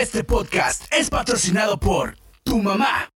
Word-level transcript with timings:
Este 0.00 0.22
podcast 0.22 0.84
es 0.92 1.10
patrocinado 1.10 1.76
por 1.80 2.16
tu 2.44 2.62
mamá. 2.62 3.10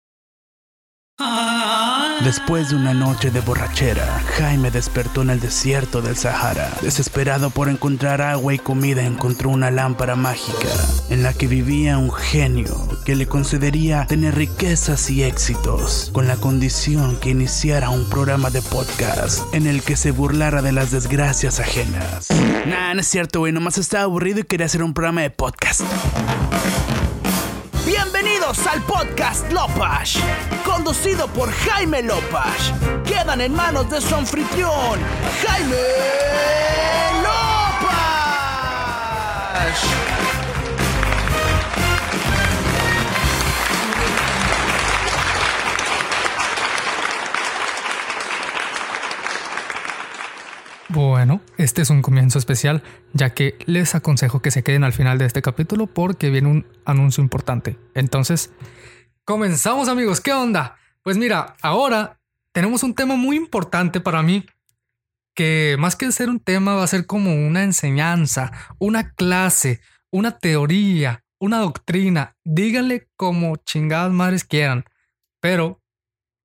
Después 2.25 2.69
de 2.71 2.77
una 2.77 2.95
noche 2.95 3.31
de 3.31 3.41
borrachera, 3.41 4.23
Jaime 4.37 4.71
despertó 4.71 5.23
en 5.23 5.31
el 5.31 5.41
desierto 5.41 6.01
del 6.01 6.17
Sahara. 6.17 6.71
Desesperado 6.83 7.51
por 7.51 7.69
encontrar 7.69 8.21
agua 8.21 8.55
y 8.55 8.59
comida, 8.59 9.03
encontró 9.03 9.51
una 9.51 9.71
lámpara 9.71 10.15
mágica 10.15 10.69
en 11.11 11.23
la 11.23 11.33
que 11.33 11.47
vivía 11.47 11.99
un 11.99 12.13
genio 12.13 12.77
que 13.05 13.17
le 13.17 13.27
concedería 13.27 14.07
tener 14.07 14.35
riquezas 14.35 15.11
y 15.11 15.25
éxitos, 15.25 16.11
con 16.13 16.29
la 16.29 16.37
condición 16.37 17.17
que 17.17 17.31
iniciara 17.31 17.91
un 17.91 18.09
programa 18.09 18.51
de 18.51 18.63
podcast 18.63 19.43
en 19.55 19.67
el 19.67 19.83
que 19.83 19.97
se 19.97 20.11
burlara 20.11 20.63
de 20.63 20.73
las 20.73 20.91
desgracias 20.91 21.61
ajenas. 21.61 22.29
Nah, 22.67 22.95
no 22.95 23.01
es 23.01 23.09
cierto, 23.09 23.41
güey, 23.41 23.53
nomás 23.53 23.79
estaba 23.79 24.05
aburrido 24.05 24.41
y 24.41 24.45
quería 24.45 24.67
hacer 24.67 24.83
un 24.83 24.93
programa 24.93 25.23
de 25.23 25.31
podcast. 25.31 25.81
Bienvenidos 27.89 28.67
al 28.67 28.83
podcast 28.83 29.51
Lopash, 29.51 30.21
conducido 30.63 31.27
por 31.29 31.51
Jaime 31.51 32.03
Lopash. 32.03 32.71
Quedan 33.07 33.41
en 33.41 33.55
manos 33.55 33.89
de 33.89 34.03
su 34.03 34.15
anfitrión, 34.15 35.01
Jaime 35.41 35.75
Lopash. 37.23 37.49
Bueno, 50.91 51.41
este 51.69 51.83
es 51.83 51.91
un 51.91 52.01
comienzo 52.01 52.39
especial, 52.39 52.83
ya 53.13 53.35
que 53.35 53.59
les 53.67 53.95
aconsejo 53.95 54.41
que 54.41 54.51
se 54.51 54.63
queden 54.63 54.85
al 54.85 54.95
final 54.95 55.19
de 55.19 55.27
este 55.27 55.43
capítulo 55.43 55.87
porque 55.87 56.31
viene 56.31 56.49
un 56.49 56.67
anuncio 56.87 57.23
importante. 57.23 57.79
Entonces, 57.95 58.55
comenzamos 59.27 59.89
amigos, 59.89 60.23
¿qué 60.23 60.33
onda? 60.33 60.79
Pues 61.03 61.19
mira, 61.19 61.57
ahora 61.61 62.23
tenemos 62.55 62.83
un 62.85 62.95
tema 62.95 63.17
muy 63.17 63.37
importante 63.37 64.01
para 64.01 64.23
mí, 64.23 64.47
que 65.35 65.77
más 65.79 65.95
que 65.95 66.11
ser 66.11 66.31
un 66.31 66.41
tema 66.41 66.75
va 66.75 66.85
a 66.85 66.87
ser 66.87 67.05
como 67.05 67.35
una 67.35 67.63
enseñanza, 67.63 68.51
una 68.79 69.13
clase, 69.13 69.83
una 70.11 70.39
teoría, 70.39 71.23
una 71.39 71.59
doctrina, 71.59 72.35
díganle 72.45 73.11
como 73.15 73.57
chingadas 73.57 74.11
madres 74.11 74.45
quieran, 74.45 74.87
pero, 75.39 75.83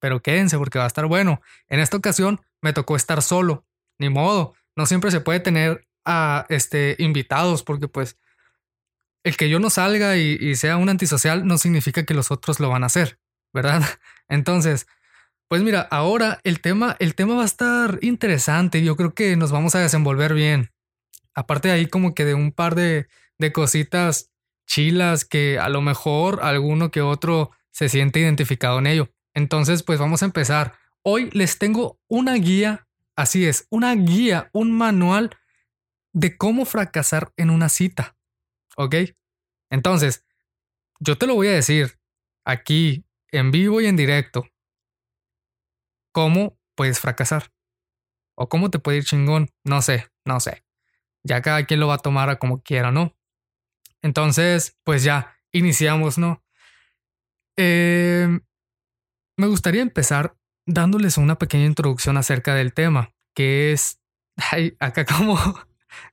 pero 0.02 0.22
quédense 0.22 0.58
porque 0.58 0.80
va 0.80 0.84
a 0.84 0.88
estar 0.88 1.06
bueno. 1.06 1.42
En 1.69 1.80
esta 1.80 1.95
ocasión 1.95 2.42
me 2.62 2.73
tocó 2.73 2.97
estar 2.97 3.22
solo 3.22 3.66
ni 3.97 4.09
modo, 4.09 4.53
no 4.75 4.85
siempre 4.85 5.11
se 5.11 5.21
puede 5.21 5.39
tener 5.39 5.88
a 6.05 6.45
este, 6.49 6.95
invitados 6.99 7.63
porque 7.63 7.88
pues 7.88 8.17
el 9.23 9.38
que 9.38 9.49
yo 9.49 9.59
no 9.59 9.69
salga 9.69 10.17
y, 10.17 10.55
sea 10.55 10.77
un 10.77 10.89
antisocial 10.89 11.47
no 11.47 11.57
significa 11.57 12.03
que 12.03 12.13
los 12.13 12.29
otros 12.31 12.59
lo 12.59 12.69
van 12.69 12.83
a 12.83 12.88
hacer, 12.88 13.19
¿verdad? 13.53 13.81
Entonces, 14.27 14.88
pues 15.47 15.61
mira, 15.61 15.81
ahora 15.81 16.39
el 16.44 16.59
tema, 16.59 16.95
el 16.99 17.16
tema 17.16 17.35
va 17.35 17.44
a 17.44 17.45
estar 17.45 17.99
interesante 18.01 18.83
yo 18.83 18.95
creo 18.95 19.13
que 19.13 19.35
nos 19.38 19.51
vamos 19.51 19.75
a 19.75 19.79
desenvolver 19.79 20.33
bien. 20.33 20.71
Aparte 21.35 21.69
de 21.69 21.75
ahí 21.75 21.88
como 21.88 22.13
que 22.13 22.25
de 22.25 22.33
un 22.33 22.51
par 22.51 22.75
de, 22.75 23.07
de 23.38 23.53
cositas 23.53 24.31
chilas 24.67 25.25
que 25.25 25.57
a 25.59 25.69
lo 25.69 25.81
mejor 25.81 26.39
alguno 26.44 26.91
que 26.91 27.01
otro 27.01 27.51
se 27.71 27.89
siente 27.89 28.19
identificado 28.19 28.79
en 28.79 28.88
ello. 28.88 29.09
Entonces, 29.33 29.83
pues 29.83 29.99
vamos 29.99 30.21
a 30.21 30.25
empezar. 30.25 30.73
Hoy 31.01 31.29
les 31.33 31.57
tengo 31.57 31.99
una 32.07 32.35
guía 32.35 32.88
Así 33.16 33.45
es, 33.45 33.67
una 33.69 33.94
guía, 33.95 34.50
un 34.53 34.75
manual 34.75 35.38
de 36.14 36.38
cómo 36.38 36.66
fracasar 36.66 37.31
en 37.38 37.50
una 37.50 37.69
cita. 37.69 38.16
¿Ok? 38.75 38.95
Entonces, 39.69 40.25
yo 41.00 41.17
te 41.17 41.28
lo 41.28 41.36
voy 41.36 41.47
a 41.47 41.53
decir 41.53 42.00
aquí, 42.45 43.06
en 43.31 43.52
vivo 43.52 43.81
y 43.81 43.88
en 43.88 43.95
directo. 43.95 44.45
¿Cómo 46.11 46.59
puedes 46.75 47.00
fracasar? 47.00 47.51
¿O 48.35 48.50
cómo 48.50 48.69
te 48.69 48.79
puede 48.79 49.00
ir 49.00 49.03
chingón? 49.03 49.50
No 49.63 49.81
sé, 49.81 50.07
no 50.25 50.40
sé. 50.40 50.63
Ya 51.24 51.41
cada 51.41 51.66
quien 51.66 51.80
lo 51.80 51.88
va 51.88 51.95
a 51.95 52.00
tomar 52.00 52.30
a 52.30 52.38
como 52.38 52.62
quiera, 52.62 52.91
¿no? 52.91 53.16
Entonces, 54.01 54.78
pues 54.84 55.03
ya, 55.03 55.38
iniciamos, 55.51 56.18
¿no? 56.18 56.44
Eh, 57.57 58.28
me 59.38 59.47
gustaría 59.47 59.81
empezar 59.81 60.35
dándoles 60.66 61.18
una 61.18 61.38
pequeña 61.38 61.66
introducción 61.66 62.18
acerca 62.18 62.56
del 62.56 62.74
tema, 62.74 63.12
que 63.34 63.72
es 63.72 64.00
acá 64.79 65.06
como, 65.06 65.38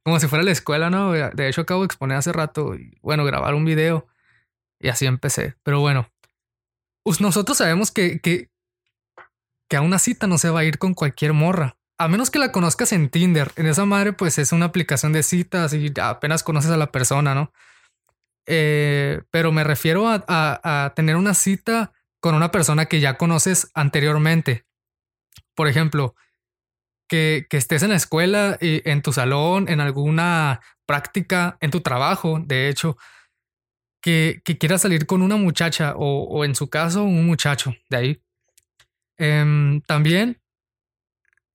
como 0.02 0.20
si 0.20 0.28
fuera 0.28 0.44
la 0.44 0.50
escuela, 0.50 0.90
¿no? 0.90 1.12
De 1.12 1.48
hecho, 1.48 1.62
acabo 1.62 1.82
de 1.82 1.86
exponer 1.86 2.16
hace 2.16 2.32
rato 2.32 2.74
y 2.74 2.98
bueno, 3.02 3.24
grabar 3.24 3.54
un 3.54 3.64
video 3.64 4.06
y 4.78 4.88
así 4.88 5.06
empecé. 5.06 5.56
Pero 5.62 5.80
bueno, 5.80 6.10
nosotros 7.20 7.58
sabemos 7.58 7.90
que, 7.90 8.20
que, 8.20 8.50
que 9.68 9.76
a 9.76 9.82
una 9.82 9.98
cita 9.98 10.26
no 10.26 10.38
se 10.38 10.50
va 10.50 10.60
a 10.60 10.64
ir 10.64 10.78
con 10.78 10.94
cualquier 10.94 11.32
morra. 11.32 11.76
A 11.98 12.08
menos 12.08 12.30
que 12.30 12.38
la 12.38 12.50
conozcas 12.50 12.92
en 12.92 13.10
Tinder. 13.10 13.52
En 13.56 13.66
esa 13.66 13.84
madre, 13.84 14.14
pues 14.14 14.38
es 14.38 14.52
una 14.52 14.66
aplicación 14.66 15.12
de 15.12 15.22
citas 15.22 15.74
y 15.74 15.92
apenas 16.00 16.42
conoces 16.42 16.70
a 16.70 16.78
la 16.78 16.90
persona, 16.90 17.34
¿no? 17.34 17.52
Eh, 18.46 19.22
pero 19.30 19.52
me 19.52 19.64
refiero 19.64 20.08
a, 20.08 20.24
a 20.26 20.94
tener 20.94 21.16
una 21.16 21.34
cita 21.34 21.92
con 22.20 22.34
una 22.34 22.50
persona 22.50 22.86
que 22.86 23.00
ya 23.00 23.16
conoces 23.16 23.70
anteriormente. 23.74 24.64
Por 25.54 25.68
ejemplo, 25.68 26.14
que, 27.08 27.46
estés 27.50 27.82
en 27.82 27.90
la 27.90 27.96
escuela, 27.96 28.56
y 28.60 28.88
en 28.88 29.02
tu 29.02 29.12
salón, 29.12 29.68
en 29.68 29.80
alguna 29.80 30.60
práctica, 30.86 31.58
en 31.60 31.70
tu 31.70 31.80
trabajo, 31.80 32.40
de 32.40 32.68
hecho, 32.68 32.96
que, 34.00 34.42
quieras 34.44 34.82
salir 34.82 35.06
con 35.06 35.22
una 35.22 35.36
muchacha 35.36 35.94
o, 35.96 36.44
en 36.44 36.54
su 36.54 36.70
caso 36.70 37.02
un 37.02 37.26
muchacho 37.26 37.74
de 37.88 37.96
ahí. 37.96 38.22
Em, 39.18 39.80
también, 39.82 40.40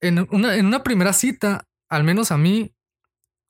en 0.00 0.26
una, 0.30 0.56
en 0.56 0.66
una 0.66 0.82
primera 0.82 1.12
cita, 1.12 1.66
al 1.88 2.04
menos 2.04 2.30
a 2.30 2.38
mí, 2.38 2.75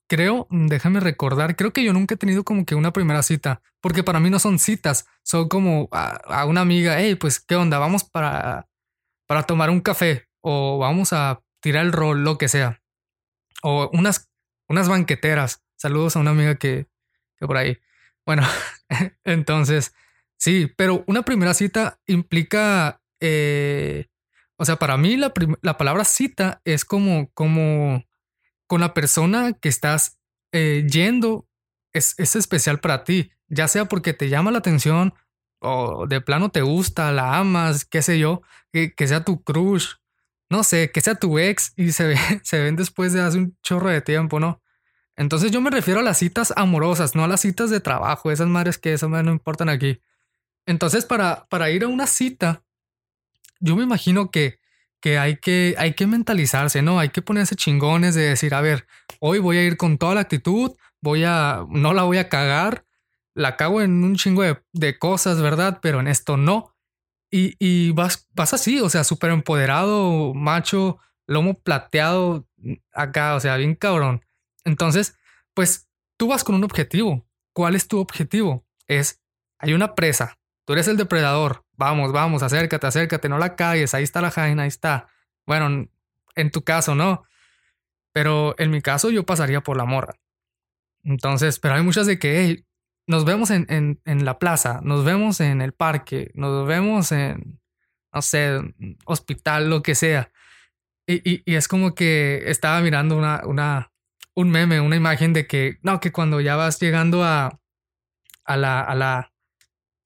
creo, 0.09 0.47
déjame 0.51 1.01
recordar, 1.01 1.57
creo 1.57 1.73
que 1.73 1.85
yo 1.85 1.93
nunca 1.93 2.15
he 2.15 2.19
tenido 2.19 2.45
como 2.45 2.65
que 2.65 2.75
una 2.75 2.93
primera 2.93 3.23
cita, 3.23 3.63
porque 3.81 4.03
para 4.03 4.21
mí 4.21 4.31
no 4.31 4.39
son 4.39 4.59
citas, 4.59 5.07
son 5.23 5.49
como 5.49 5.89
a, 5.93 6.45
una 6.47 6.61
amiga, 6.61 7.01
hey, 7.01 7.15
pues, 7.17 7.41
¿qué 7.41 7.57
onda? 7.57 7.79
Vamos 7.79 8.05
para, 8.05 8.69
para 9.27 9.43
tomar 9.45 9.71
un 9.71 9.81
café 9.81 10.29
o 10.41 10.79
vamos 10.79 11.13
a 11.13 11.43
tirar 11.61 11.85
el 11.85 11.93
rol, 11.93 12.23
lo 12.23 12.39
que 12.39 12.49
sea. 12.49 12.83
O 13.63 13.91
unas, 13.93 14.31
unas 14.69 14.89
banqueteras. 14.89 15.65
Saludos 15.77 16.17
a 16.17 16.21
una 16.21 16.31
amiga 16.31 16.57
que, 16.57 16.87
que 17.37 17.47
por 17.47 17.57
ahí. 17.57 17.79
Bueno, 18.25 18.43
entonces, 19.25 19.95
sí, 20.37 20.73
pero 20.77 21.05
una 21.07 21.25
primera 21.25 21.55
cita 21.55 21.99
implica, 22.07 23.03
eh, 23.21 24.07
o 24.57 24.65
sea, 24.65 24.77
para 24.77 24.97
mí 24.97 25.17
la, 25.17 25.33
la 25.63 25.77
palabra 25.77 26.05
cita 26.05 26.61
es 26.65 26.85
como, 26.85 27.31
como 27.33 28.05
con 28.67 28.81
la 28.81 28.95
persona 28.95 29.53
que 29.55 29.69
estás 29.69 30.19
eh, 30.53 30.87
yendo 30.91 31.49
es, 31.93 32.19
especial 32.19 32.81
para 32.81 33.05
ti, 33.05 33.31
ya 33.49 33.69
sea 33.69 33.87
porque 33.87 34.13
te 34.13 34.29
llama 34.29 34.51
la 34.51 34.59
atención 34.59 35.15
o 35.59 36.07
de 36.07 36.21
plano 36.21 36.51
te 36.51 36.63
gusta, 36.63 37.13
la 37.13 37.39
amas, 37.39 37.85
qué 37.85 38.03
sé 38.03 38.19
yo, 38.19 38.43
que, 38.73 38.95
sea 39.07 39.25
tu 39.25 39.43
crush, 39.43 39.95
no 40.51 40.63
sé, 40.63 40.91
que 40.93 41.01
sea 41.01 41.15
tu 41.15 41.39
ex 41.39 41.73
y 41.77 41.93
se, 41.93 42.17
se 42.43 42.61
ven 42.61 42.77
después 42.77 43.13
de 43.13 43.23
hace 43.23 43.39
un 43.39 43.57
chorro 43.63 43.89
de 43.89 44.03
tiempo, 44.03 44.41
¿no? 44.41 44.63
Entonces 45.17 45.51
yo 45.51 45.63
me 45.63 45.71
refiero 45.71 46.01
a 46.01 46.03
las 46.03 46.19
citas 46.19 46.53
amorosas, 46.57 47.15
no 47.15 47.25
a 47.25 47.29
las 47.29 47.41
citas 47.41 47.71
de 47.71 47.81
trabajo, 47.81 48.31
esas 48.31 48.49
madres 48.49 48.77
que 48.77 48.93
esas 48.93 49.09
madres 49.09 49.27
no 49.27 49.33
importan 49.33 49.71
aquí. 49.71 50.03
Entonces 50.67 51.07
para, 51.07 51.47
para 51.49 51.71
ir 51.71 51.85
a 51.85 51.89
una 51.89 52.07
cita, 52.07 52.63
yo 53.61 53.77
me 53.77 53.85
imagino 53.85 54.31
que 54.31 54.59
que 55.01 55.19
hay 55.19 55.37
que, 55.37 55.75
hay 55.79 55.95
que 55.95 56.07
mentalizarse, 56.07 56.83
¿no? 56.83 56.99
Hay 56.99 57.11
que 57.11 57.23
ponerse 57.23 57.57
chingones 57.57 58.15
de 58.15 58.23
decir, 58.23 58.55
a 58.55 58.61
ver, 58.61 58.87
hoy 59.21 59.39
voy 59.39 59.59
a 59.59 59.63
ir 59.65 59.77
con 59.77 59.99
toda 59.99 60.15
la 60.15 60.23
actitud, 60.23 60.73
voy 61.01 61.25
a, 61.25 61.65
no 61.69 61.93
la 61.93 62.05
voy 62.05 62.19
a 62.19 62.29
cagar, 62.29 62.85
la 63.35 63.57
cago 63.57 63.83
en 63.83 64.03
un 64.03 64.17
chingo 64.17 64.43
de, 64.73 64.99
cosas, 64.99 65.41
¿verdad? 65.41 65.79
Pero 65.83 66.01
en 66.01 66.09
esto 66.09 66.37
no. 66.37 66.75
Y, 67.31 67.57
y 67.59 67.93
vas, 67.93 68.29
vas 68.33 68.55
así, 68.55 68.81
o 68.81 68.89
sea, 68.89 69.05
súper 69.05 69.31
empoderado, 69.31 70.33
macho, 70.35 70.99
lomo 71.27 71.59
plateado, 71.61 72.47
acá, 72.93 73.35
o 73.35 73.41
sea, 73.41 73.57
bien 73.57 73.75
cabrón. 73.75 74.25
Entonces, 74.65 75.17
pues 75.55 75.89
tú 76.17 76.29
vas 76.29 76.45
con 76.45 76.55
un 76.55 76.65
objetivo. 76.65 77.27
¿Cuál 77.53 77.75
es 77.75 77.89
tu 77.89 77.99
objetivo? 77.99 78.67
Es, 78.87 79.23
hay 79.59 79.75
una 79.75 79.95
presa, 79.95 80.39
tú 80.67 80.73
eres 80.75 80.89
el 80.89 80.99
depredador, 80.99 81.65
vamos, 81.77 82.13
vamos, 82.13 82.43
acércate, 82.43 82.87
acércate, 82.87 83.29
no 83.29 83.39
la 83.39 83.55
calles, 83.57 83.95
ahí 83.95 84.03
está 84.03 84.21
la 84.21 84.31
jaina, 84.31 84.65
ahí 84.65 84.69
está. 84.69 85.07
Bueno, 85.47 85.89
en 86.35 86.51
tu 86.51 86.63
caso, 86.63 86.95
no. 86.95 87.25
Pero 88.13 88.55
en 88.59 88.71
mi 88.71 88.83
caso 88.83 89.11
yo 89.11 89.25
pasaría 89.25 89.63
por 89.63 89.77
la 89.77 89.85
morra. 89.85 90.17
Entonces, 91.05 91.59
pero 91.61 91.75
hay 91.75 91.83
muchas 91.83 92.07
de 92.07 92.19
que 92.19 92.65
nos 93.07 93.25
vemos 93.25 93.51
en, 93.51 93.67
en, 93.69 94.01
en, 94.05 94.25
la 94.25 94.39
plaza, 94.39 94.81
nos 94.83 95.05
vemos 95.05 95.41
en 95.41 95.63
el 95.63 95.73
parque, 95.73 96.33
nos 96.35 96.67
vemos 96.67 97.13
en, 97.13 97.61
no 98.13 98.23
sé, 98.23 98.61
hospital, 99.05 99.71
lo 99.71 99.83
que 99.83 99.95
sea. 99.95 100.33
Y, 101.07 101.17
y, 101.31 101.43
y 101.45 101.55
es 101.55 101.69
como 101.69 101.95
que 101.95 102.43
estaba 102.47 102.81
mirando 102.81 103.17
una, 103.17 103.43
una, 103.45 103.93
un 104.35 104.51
meme, 104.51 104.81
una 104.81 104.97
imagen 104.97 105.33
de 105.33 105.47
que, 105.47 105.79
no, 105.83 106.01
que 106.01 106.11
cuando 106.11 106.41
ya 106.41 106.57
vas 106.57 106.81
llegando 106.81 107.23
a, 107.23 107.61
a 108.45 108.57
la, 108.57 108.81
a 108.81 108.95
la, 108.97 109.33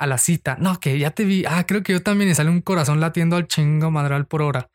a 0.00 0.06
la 0.06 0.18
cita. 0.18 0.56
No, 0.58 0.80
que 0.80 0.98
ya 0.98 1.10
te 1.12 1.24
vi. 1.24 1.44
Ah, 1.46 1.64
creo 1.66 1.82
que 1.82 1.92
yo 1.92 2.02
también 2.02 2.30
y 2.30 2.34
sale 2.34 2.50
un 2.50 2.62
corazón 2.62 3.00
latiendo 3.00 3.36
al 3.36 3.46
chingo 3.46 3.90
madral 3.90 4.26
por 4.26 4.40
hora. 4.42 4.70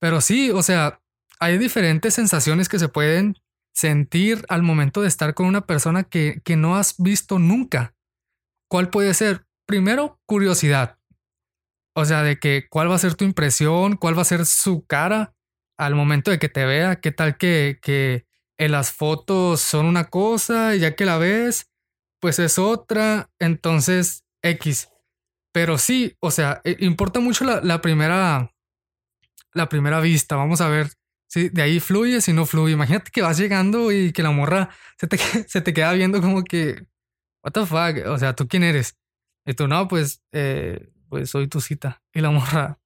Pero 0.00 0.20
sí, 0.20 0.50
o 0.50 0.62
sea, 0.62 1.00
hay 1.38 1.58
diferentes 1.58 2.12
sensaciones 2.14 2.68
que 2.68 2.80
se 2.80 2.88
pueden 2.88 3.38
sentir 3.72 4.44
al 4.48 4.62
momento 4.62 5.00
de 5.00 5.08
estar 5.08 5.32
con 5.34 5.46
una 5.46 5.64
persona 5.64 6.02
que, 6.02 6.40
que 6.44 6.56
no 6.56 6.76
has 6.76 6.96
visto 6.98 7.38
nunca. 7.38 7.94
¿Cuál 8.68 8.90
puede 8.90 9.14
ser? 9.14 9.46
Primero, 9.64 10.20
curiosidad. 10.26 10.98
O 11.94 12.04
sea, 12.04 12.24
de 12.24 12.40
que 12.40 12.66
cuál 12.68 12.90
va 12.90 12.96
a 12.96 12.98
ser 12.98 13.14
tu 13.14 13.24
impresión, 13.24 13.96
cuál 13.96 14.18
va 14.18 14.22
a 14.22 14.26
ser 14.26 14.44
su 14.44 14.84
cara 14.86 15.34
al 15.78 15.94
momento 15.94 16.32
de 16.32 16.40
que 16.40 16.48
te 16.48 16.64
vea, 16.64 16.96
qué 16.96 17.12
tal 17.12 17.36
que, 17.36 17.78
que 17.80 18.26
en 18.58 18.72
las 18.72 18.90
fotos 18.90 19.60
son 19.60 19.86
una 19.86 20.04
cosa 20.04 20.74
y 20.74 20.80
ya 20.80 20.96
que 20.96 21.04
la 21.04 21.18
ves, 21.18 21.70
pues 22.20 22.40
es 22.40 22.58
otra. 22.58 23.30
Entonces, 23.38 24.23
X. 24.44 24.88
Pero 25.52 25.78
sí, 25.78 26.16
o 26.20 26.30
sea, 26.30 26.60
e, 26.64 26.76
importa 26.80 27.20
mucho 27.20 27.44
la, 27.44 27.80
primera, 27.80 28.52
la 29.52 29.68
primera 29.68 30.00
vista. 30.00 30.36
Vamos 30.36 30.60
a 30.60 30.68
ver 30.68 30.90
si 31.28 31.48
de 31.48 31.62
ahí 31.62 31.80
fluye, 31.80 32.20
si 32.20 32.32
no 32.32 32.46
fluye. 32.46 32.74
Imagínate 32.74 33.10
que 33.10 33.22
vas 33.22 33.38
llegando 33.38 33.90
y 33.90 34.12
que 34.12 34.22
la 34.22 34.30
morra 34.30 34.70
se 34.98 35.06
te, 35.06 35.16
se 35.48 35.60
te 35.60 35.72
queda 35.72 35.92
viendo 35.92 36.20
como 36.20 36.44
que, 36.44 36.86
what 37.42 37.52
the 37.52 37.66
fuck, 37.66 38.06
o 38.06 38.18
sea, 38.18 38.34
¿tú 38.34 38.46
quién 38.48 38.62
eres? 38.62 38.96
Y 39.46 39.54
tú, 39.54 39.68
no, 39.68 39.88
pues, 39.88 40.22
eh, 40.32 40.90
pues 41.08 41.30
soy 41.30 41.48
tu 41.48 41.60
cita. 41.60 42.02
Y 42.12 42.20
la 42.20 42.30
morra, 42.30 42.78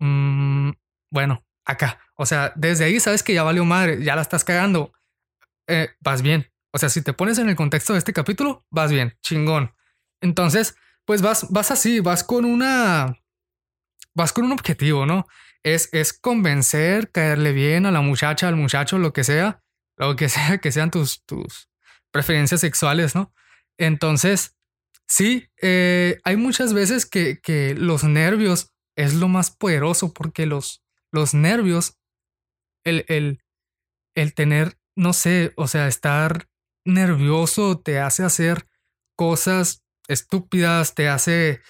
mmm, 0.00 0.70
bueno, 1.10 1.44
acá. 1.64 2.00
O 2.16 2.26
sea, 2.26 2.52
desde 2.56 2.84
ahí 2.84 3.00
sabes 3.00 3.22
que 3.22 3.34
ya 3.34 3.42
valió 3.42 3.64
madre, 3.64 4.02
ya 4.02 4.16
la 4.16 4.22
estás 4.22 4.44
cagando. 4.44 4.92
Eh, 5.68 5.90
vas 6.00 6.22
bien. 6.22 6.52
O 6.72 6.78
sea, 6.78 6.88
si 6.88 7.02
te 7.02 7.12
pones 7.12 7.38
en 7.38 7.48
el 7.48 7.56
contexto 7.56 7.92
de 7.92 8.00
este 8.00 8.12
capítulo, 8.12 8.66
vas 8.70 8.90
bien, 8.90 9.16
chingón. 9.22 9.72
Entonces, 10.24 10.74
pues 11.04 11.20
vas, 11.20 11.46
vas 11.50 11.70
así, 11.70 12.00
vas 12.00 12.24
con 12.24 12.46
una, 12.46 13.20
vas 14.14 14.32
con 14.32 14.46
un 14.46 14.52
objetivo, 14.52 15.04
¿no? 15.04 15.26
Es, 15.62 15.90
es 15.92 16.14
convencer, 16.14 17.10
caerle 17.10 17.52
bien 17.52 17.84
a 17.84 17.90
la 17.90 18.00
muchacha, 18.00 18.48
al 18.48 18.56
muchacho, 18.56 18.96
lo 18.96 19.12
que 19.12 19.22
sea, 19.22 19.62
lo 19.98 20.16
que 20.16 20.28
sea, 20.30 20.58
que 20.58 20.72
sean 20.72 20.90
tus, 20.90 21.22
tus 21.26 21.68
preferencias 22.10 22.62
sexuales, 22.62 23.14
¿no? 23.14 23.34
Entonces, 23.76 24.56
sí, 25.06 25.46
eh, 25.60 26.20
hay 26.24 26.36
muchas 26.38 26.72
veces 26.72 27.04
que, 27.04 27.38
que 27.42 27.74
los 27.74 28.04
nervios 28.04 28.72
es 28.96 29.12
lo 29.12 29.28
más 29.28 29.50
poderoso 29.50 30.14
porque 30.14 30.46
los, 30.46 30.82
los 31.12 31.34
nervios, 31.34 31.98
el, 32.82 33.04
el, 33.08 33.44
el 34.14 34.32
tener, 34.32 34.78
no 34.96 35.12
sé, 35.12 35.52
o 35.56 35.68
sea, 35.68 35.86
estar 35.86 36.48
nervioso 36.86 37.78
te 37.78 37.98
hace 37.98 38.24
hacer 38.24 38.66
cosas 39.16 39.83
estúpidas, 40.08 40.94
te 40.94 41.08
hace 41.08 41.60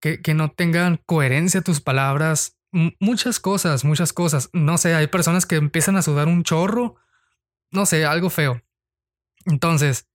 que, 0.00 0.20
que 0.20 0.34
no 0.34 0.50
tengan 0.50 0.98
coherencia 1.06 1.62
tus 1.62 1.80
palabras, 1.80 2.58
muchas 3.00 3.38
cosas, 3.38 3.84
muchas 3.84 4.12
cosas. 4.12 4.50
No 4.52 4.78
sé, 4.78 4.94
hay 4.94 5.06
personas 5.06 5.46
que 5.46 5.56
empiezan 5.56 5.96
a 5.96 6.02
sudar 6.02 6.28
un 6.28 6.42
chorro, 6.42 6.96
no 7.70 7.86
sé, 7.86 8.04
algo 8.04 8.30
feo. 8.30 8.62
Entonces, 9.44 10.08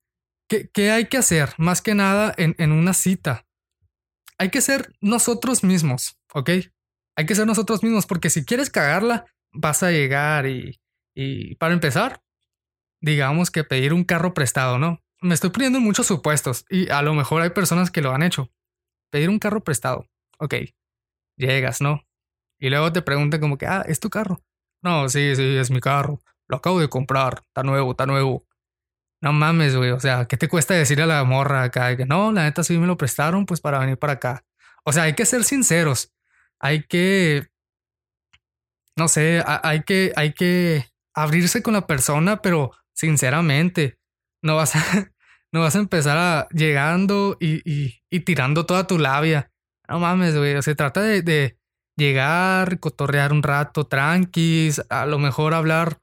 ¿qué, 0.48 0.69
qué 0.69 0.92
hay 0.92 1.06
que 1.06 1.18
hacer? 1.18 1.54
Más 1.58 1.81
que 1.81 1.96
nada 1.96 2.34
en, 2.38 2.56
en 2.58 2.72
una 2.72 2.94
cita. 2.94 3.46
Hay 4.38 4.50
que 4.50 4.62
ser 4.62 4.94
nosotros 5.02 5.64
mismos, 5.64 6.19
¿ok? 6.34 6.50
Hay 7.16 7.25
que 7.25 7.36
ser 7.36 7.48
nosotros 7.48 7.84
mismos 7.84 8.06
porque 8.06 8.30
si 8.30 8.46
quieres 8.46 8.69
cagarla, 8.69 9.25
vas 9.52 9.81
a 9.84 9.92
llegar 9.92 10.46
y, 10.46 10.80
y 11.16 11.56
para 11.56 11.74
empezar, 11.74 12.22
digamos 13.02 13.50
que 13.50 13.64
pedir 13.64 13.94
un 13.94 14.04
carro 14.04 14.34
prestado, 14.34 14.78
¿no? 14.78 15.02
Me 15.22 15.34
estoy 15.34 15.50
poniendo 15.50 15.80
en 15.80 15.84
muchos 15.84 16.08
supuestos 16.08 16.66
y 16.69 16.90
a 16.90 17.02
lo 17.02 17.14
mejor 17.14 17.42
hay 17.42 17.50
personas 17.50 17.92
que 17.92 18.02
lo 18.02 18.12
han 18.14 18.24
hecho. 18.24 18.52
Pedir 19.10 19.30
un 19.30 19.40
carro 19.40 19.64
prestado. 19.64 20.08
Ok. 20.40 20.56
Llegas, 21.38 21.81
¿no? 21.81 22.04
Y 22.60 22.69
luego 22.69 22.92
te 22.92 23.02
preguntan 23.02 23.40
como 23.40 23.58
que, 23.58 23.68
ah, 23.68 23.84
¿es 23.88 24.00
tu 24.00 24.10
carro? 24.10 24.44
No, 24.81 25.10
sí, 25.10 25.36
sí, 25.36 25.58
es 25.58 25.72
mi 25.72 25.80
carro. 25.80 26.19
Lo 26.48 26.58
acabo 26.58 26.80
de 26.80 26.90
comprar. 26.90 27.42
Está 27.48 27.64
nuevo, 27.64 27.92
está 27.92 28.06
nuevo. 28.06 28.46
No 29.22 29.34
mames, 29.34 29.75
güey. 29.75 29.92
O 29.92 30.00
sea, 30.00 30.25
¿qué 30.25 30.38
te 30.38 30.48
cuesta 30.48 30.74
decirle 30.74 31.04
a 31.04 31.08
la 31.08 31.24
morra 31.24 31.64
acá? 31.64 31.96
Que 31.98 32.06
no, 32.06 32.31
la 32.31 32.44
neta 32.44 32.64
sí 32.64 32.78
me 32.78 32.88
lo 32.88 32.98
prestaron, 32.98 33.46
pues 33.46 33.62
para 33.62 33.80
venir 33.80 33.98
para 33.98 34.14
acá. 34.14 34.46
O 34.84 34.94
sea, 34.94 35.04
hay 35.04 35.14
que 35.14 35.25
ser 35.25 35.44
sinceros. 35.44 36.14
Hay 36.60 36.84
que. 36.84 37.48
No 38.96 39.08
sé, 39.08 39.44
hay 39.46 39.84
que, 39.84 40.12
hay 40.16 40.34
que 40.34 40.86
abrirse 41.14 41.62
con 41.62 41.74
la 41.74 41.86
persona, 41.86 42.42
pero 42.42 42.72
sinceramente. 42.94 44.00
No 44.42 44.56
vas 44.56 44.75
a, 44.75 44.80
no 45.51 45.62
vas 45.62 45.75
a 45.75 45.80
empezar 45.80 46.18
a, 46.18 46.48
llegando 46.50 47.38
y, 47.39 47.62
y, 48.10 48.19
tirando 48.22 48.66
toda 48.66 48.88
tu 48.88 48.98
labia. 49.00 49.51
No 49.88 50.00
mames, 50.00 50.36
güey. 50.36 50.62
Se 50.62 50.75
trata 50.75 51.01
de, 51.01 51.22
de, 51.22 51.57
llegar, 51.98 52.80
cotorrear 52.80 53.34
un 53.34 53.44
rato 53.44 53.86
tranquis, 53.88 54.81
a 54.89 55.06
lo 55.06 55.19
mejor 55.19 55.54
hablar 55.54 56.00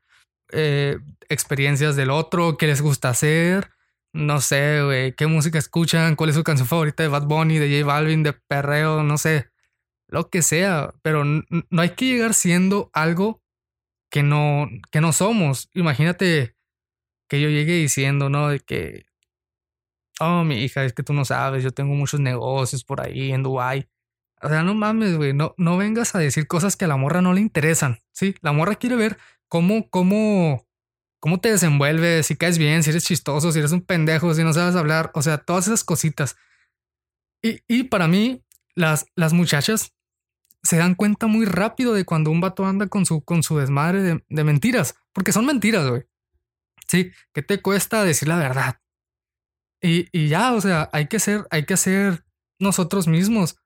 eh, 0.52 0.98
experiencias 1.28 1.96
del 1.96 2.10
otro, 2.10 2.58
qué 2.58 2.66
les 2.66 2.82
gusta 2.82 3.08
hacer. 3.10 3.70
No 4.12 4.40
sé, 4.40 4.82
güey, 4.82 5.14
qué 5.14 5.26
música 5.26 5.58
escuchan, 5.58 6.14
cuál 6.16 6.30
es 6.30 6.36
su 6.36 6.44
canción 6.44 6.68
favorita 6.68 7.02
de 7.02 7.08
Bad 7.08 7.24
Bunny, 7.24 7.58
de 7.58 7.68
J 7.80 7.86
Balvin, 7.86 8.22
de 8.22 8.32
Perreo, 8.32 9.02
no 9.02 9.18
sé, 9.18 9.48
lo 10.08 10.30
que 10.30 10.42
sea, 10.42 10.94
pero 11.02 11.24
no 11.24 11.82
hay 11.82 11.90
que 11.90 12.06
llegar 12.06 12.34
siendo 12.34 12.90
algo 12.92 13.42
que 14.10 14.22
no, 14.22 14.68
que 14.92 15.00
no 15.00 15.12
somos. 15.12 15.68
Imagínate 15.74 16.53
que 17.28 17.40
yo 17.40 17.48
llegué 17.48 17.74
diciendo, 17.74 18.28
¿no? 18.28 18.48
De 18.48 18.60
que, 18.60 19.06
oh, 20.20 20.44
mi 20.44 20.62
hija, 20.62 20.84
es 20.84 20.92
que 20.92 21.02
tú 21.02 21.12
no 21.12 21.24
sabes, 21.24 21.62
yo 21.62 21.72
tengo 21.72 21.94
muchos 21.94 22.20
negocios 22.20 22.84
por 22.84 23.00
ahí 23.00 23.32
en 23.32 23.42
Dubai. 23.42 23.88
O 24.42 24.48
sea, 24.48 24.62
no 24.62 24.74
mames, 24.74 25.16
güey, 25.16 25.32
no, 25.32 25.54
no 25.56 25.76
vengas 25.76 26.14
a 26.14 26.18
decir 26.18 26.46
cosas 26.46 26.76
que 26.76 26.84
a 26.84 26.88
la 26.88 26.96
morra 26.96 27.22
no 27.22 27.32
le 27.32 27.40
interesan, 27.40 28.00
¿sí? 28.12 28.34
La 28.42 28.52
morra 28.52 28.74
quiere 28.74 28.96
ver 28.96 29.16
cómo, 29.48 29.88
cómo, 29.88 30.66
cómo 31.20 31.40
te 31.40 31.50
desenvuelves, 31.50 32.26
si 32.26 32.36
caes 32.36 32.58
bien, 32.58 32.82
si 32.82 32.90
eres 32.90 33.04
chistoso, 33.04 33.52
si 33.52 33.58
eres 33.58 33.72
un 33.72 33.80
pendejo, 33.82 34.34
si 34.34 34.44
no 34.44 34.52
sabes 34.52 34.76
hablar, 34.76 35.10
o 35.14 35.22
sea, 35.22 35.38
todas 35.38 35.66
esas 35.66 35.82
cositas. 35.84 36.36
Y, 37.42 37.60
y 37.68 37.84
para 37.84 38.08
mí, 38.08 38.44
las, 38.74 39.06
las 39.14 39.32
muchachas 39.32 39.94
se 40.62 40.76
dan 40.76 40.94
cuenta 40.94 41.26
muy 41.26 41.46
rápido 41.46 41.94
de 41.94 42.04
cuando 42.04 42.30
un 42.30 42.40
vato 42.40 42.66
anda 42.66 42.88
con 42.88 43.06
su, 43.06 43.22
con 43.22 43.42
su 43.42 43.58
desmadre 43.58 44.02
de, 44.02 44.24
de 44.28 44.44
mentiras, 44.44 44.96
porque 45.12 45.32
son 45.32 45.46
mentiras, 45.46 45.88
güey. 45.88 46.04
Sí, 46.88 47.12
¿qué 47.32 47.42
te 47.42 47.60
cuesta 47.60 48.04
decir 48.04 48.28
la 48.28 48.36
verdad? 48.36 48.80
Y, 49.80 50.08
y 50.12 50.28
ya, 50.28 50.52
o 50.54 50.60
sea, 50.60 50.88
hay 50.92 51.08
que 51.08 51.18
ser, 51.18 51.46
hay 51.50 51.64
que 51.64 51.76
ser 51.76 52.24
nosotros 52.58 53.06
mismos. 53.06 53.56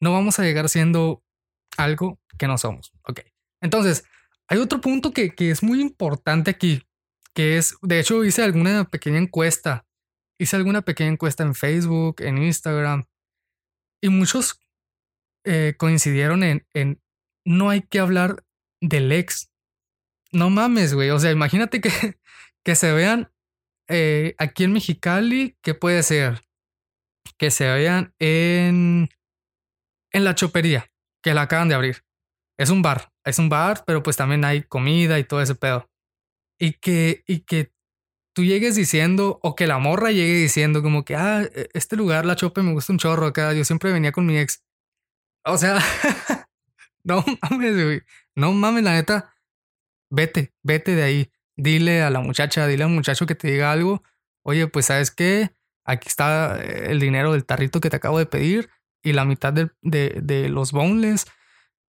No 0.00 0.12
vamos 0.12 0.38
a 0.38 0.42
llegar 0.42 0.68
siendo 0.68 1.24
algo 1.76 2.20
que 2.38 2.46
no 2.46 2.58
somos. 2.58 2.92
Ok. 3.02 3.20
Entonces, 3.60 4.04
hay 4.48 4.58
otro 4.58 4.80
punto 4.80 5.12
que, 5.12 5.34
que 5.34 5.50
es 5.50 5.62
muy 5.62 5.80
importante 5.80 6.50
aquí, 6.50 6.86
que 7.34 7.56
es, 7.56 7.76
de 7.82 8.00
hecho, 8.00 8.24
hice 8.24 8.42
alguna 8.42 8.84
pequeña 8.84 9.18
encuesta. 9.18 9.86
Hice 10.38 10.56
alguna 10.56 10.82
pequeña 10.82 11.10
encuesta 11.10 11.42
en 11.44 11.54
Facebook, 11.54 12.22
en 12.22 12.38
Instagram, 12.38 13.04
y 14.00 14.08
muchos 14.08 14.58
eh, 15.44 15.74
coincidieron 15.76 16.42
en, 16.42 16.66
en 16.72 17.02
no 17.44 17.70
hay 17.70 17.82
que 17.82 18.00
hablar 18.00 18.44
del 18.80 19.12
ex. 19.12 19.50
No 20.32 20.48
mames, 20.48 20.94
güey. 20.94 21.10
O 21.10 21.18
sea, 21.18 21.30
imagínate 21.30 21.80
que, 21.80 21.90
que 22.64 22.74
se 22.74 22.92
vean 22.92 23.32
eh, 23.88 24.34
aquí 24.38 24.64
en 24.64 24.72
Mexicali, 24.72 25.56
¿qué 25.62 25.74
puede 25.74 26.02
ser? 26.02 26.42
Que 27.38 27.50
se 27.50 27.66
vean 27.72 28.14
en, 28.18 29.08
en 30.12 30.24
la 30.24 30.34
chopería, 30.34 30.90
que 31.22 31.34
la 31.34 31.42
acaban 31.42 31.68
de 31.68 31.74
abrir. 31.74 32.04
Es 32.58 32.70
un 32.70 32.82
bar, 32.82 33.12
es 33.24 33.38
un 33.38 33.48
bar, 33.48 33.84
pero 33.86 34.02
pues 34.02 34.16
también 34.16 34.44
hay 34.44 34.62
comida 34.62 35.18
y 35.18 35.24
todo 35.24 35.42
ese 35.42 35.54
pedo. 35.54 35.90
Y 36.58 36.74
que, 36.74 37.24
y 37.26 37.40
que 37.40 37.72
tú 38.34 38.44
llegues 38.44 38.76
diciendo, 38.76 39.40
o 39.42 39.56
que 39.56 39.66
la 39.66 39.78
morra 39.78 40.12
llegue 40.12 40.34
diciendo 40.34 40.82
como 40.82 41.04
que, 41.04 41.16
ah, 41.16 41.42
e, 41.42 41.68
este 41.72 41.96
lugar, 41.96 42.26
la 42.26 42.36
chope, 42.36 42.62
me 42.62 42.72
gusta 42.72 42.92
un 42.92 42.98
chorro 42.98 43.26
acá, 43.26 43.54
yo 43.54 43.64
siempre 43.64 43.92
venía 43.92 44.12
con 44.12 44.26
mi 44.26 44.38
ex. 44.38 44.62
O 45.44 45.56
sea, 45.58 45.78
no 47.02 47.24
mames. 47.42 48.02
No 48.36 48.52
mames, 48.52 48.84
la 48.84 48.92
neta. 48.92 49.34
Vete, 50.10 50.52
vete 50.62 50.94
de 50.94 51.02
ahí 51.02 51.32
dile 51.60 52.02
a 52.02 52.10
la 52.10 52.20
muchacha, 52.20 52.66
dile 52.66 52.84
al 52.84 52.90
muchacho 52.90 53.26
que 53.26 53.34
te 53.34 53.50
diga 53.50 53.72
algo. 53.72 54.02
Oye, 54.42 54.66
pues 54.66 54.86
sabes 54.86 55.10
qué, 55.10 55.54
aquí 55.84 56.08
está 56.08 56.58
eh, 56.62 56.90
el 56.90 57.00
dinero 57.00 57.32
del 57.32 57.44
tarrito 57.44 57.80
que 57.80 57.90
te 57.90 57.96
acabo 57.96 58.18
de 58.18 58.26
pedir 58.26 58.70
y 59.02 59.12
la 59.12 59.24
mitad 59.24 59.52
de, 59.52 59.70
de, 59.82 60.48
los 60.48 60.72
boneless. 60.72 61.26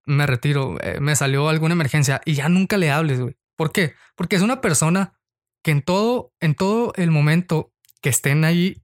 Me 0.05 0.25
retiro, 0.25 0.77
eh, 0.81 0.99
me 0.99 1.15
salió 1.15 1.49
alguna 1.49 1.73
emergencia 1.73 2.21
y 2.25 2.33
ya 2.33 2.49
nunca 2.49 2.77
le 2.77 2.91
hables, 2.91 3.19
güey. 3.19 3.37
¿Por 3.55 3.71
qué? 3.71 3.93
Porque 4.15 4.35
es 4.35 4.41
una 4.41 4.61
persona 4.61 5.19
que 5.63 5.71
en 5.71 5.81
todo, 5.81 6.33
en 6.39 6.55
todo 6.55 6.93
el 6.95 7.11
momento 7.11 7.73
que 8.01 8.09
estén 8.09 8.45
ahí 8.45 8.81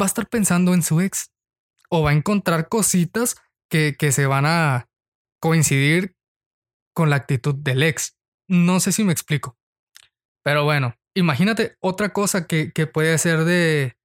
va 0.00 0.06
a 0.06 0.08
estar 0.08 0.28
pensando 0.28 0.74
en 0.74 0.82
su 0.82 1.00
ex 1.00 1.30
o 1.90 2.02
va 2.02 2.10
a 2.10 2.14
encontrar 2.14 2.68
cositas 2.68 3.36
que, 3.68 3.94
que 3.96 4.10
se 4.10 4.26
van 4.26 4.46
a 4.46 4.88
coincidir 5.38 6.16
con 6.92 7.10
la 7.10 7.16
actitud 7.16 7.54
del 7.54 7.82
ex. 7.82 8.16
No 8.48 8.80
sé 8.80 8.90
si 8.90 9.04
me 9.04 9.12
explico. 9.12 9.56
Pero 10.46 10.62
bueno, 10.62 10.96
imagínate 11.14 11.76
otra 11.80 12.10
cosa 12.10 12.46
que, 12.46 12.70
que 12.70 12.86
puede 12.86 13.18
ser 13.18 13.44
de... 13.44 13.96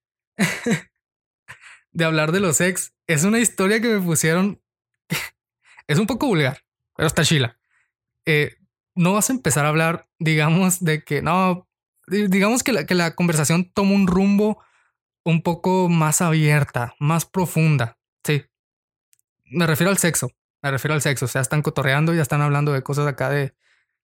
de 1.92 2.04
hablar 2.04 2.32
de 2.32 2.40
los 2.40 2.60
ex, 2.62 2.96
es 3.06 3.26
una 3.26 3.38
historia 3.38 3.80
que 3.80 3.90
me 3.90 4.02
pusieron. 4.02 4.60
es 5.88 6.00
un 6.00 6.08
poco 6.08 6.26
vulgar, 6.26 6.64
pero 6.96 7.06
está 7.06 7.24
chila. 7.24 7.60
Eh, 8.26 8.56
no 8.96 9.14
vas 9.14 9.30
a 9.30 9.34
empezar 9.34 9.68
a 9.68 9.70
hablar, 9.70 10.10
digamos, 10.18 10.84
de 10.84 11.04
que 11.04 11.22
no, 11.22 11.70
digamos 12.08 12.64
que 12.64 12.74
la, 12.74 12.88
que 12.88 12.96
la 12.96 13.14
conversación 13.14 13.72
toma 13.72 13.92
un 13.92 14.08
rumbo 14.08 14.64
un 15.24 15.44
poco 15.44 15.90
más 15.90 16.24
abierta, 16.24 16.96
más 16.98 17.28
profunda. 17.28 18.00
Sí. 18.24 18.46
Me 19.46 19.68
refiero 19.68 19.92
al 19.92 20.00
sexo. 20.00 20.32
Me 20.64 20.72
refiero 20.72 20.96
al 20.96 21.04
sexo. 21.04 21.26
O 21.26 21.28
sea, 21.28 21.42
están 21.42 21.62
cotorreando 21.62 22.14
y 22.14 22.16
ya 22.16 22.24
están 22.24 22.42
hablando 22.42 22.74
de 22.74 22.82
cosas 22.82 23.06
acá 23.06 23.30
de, 23.30 23.54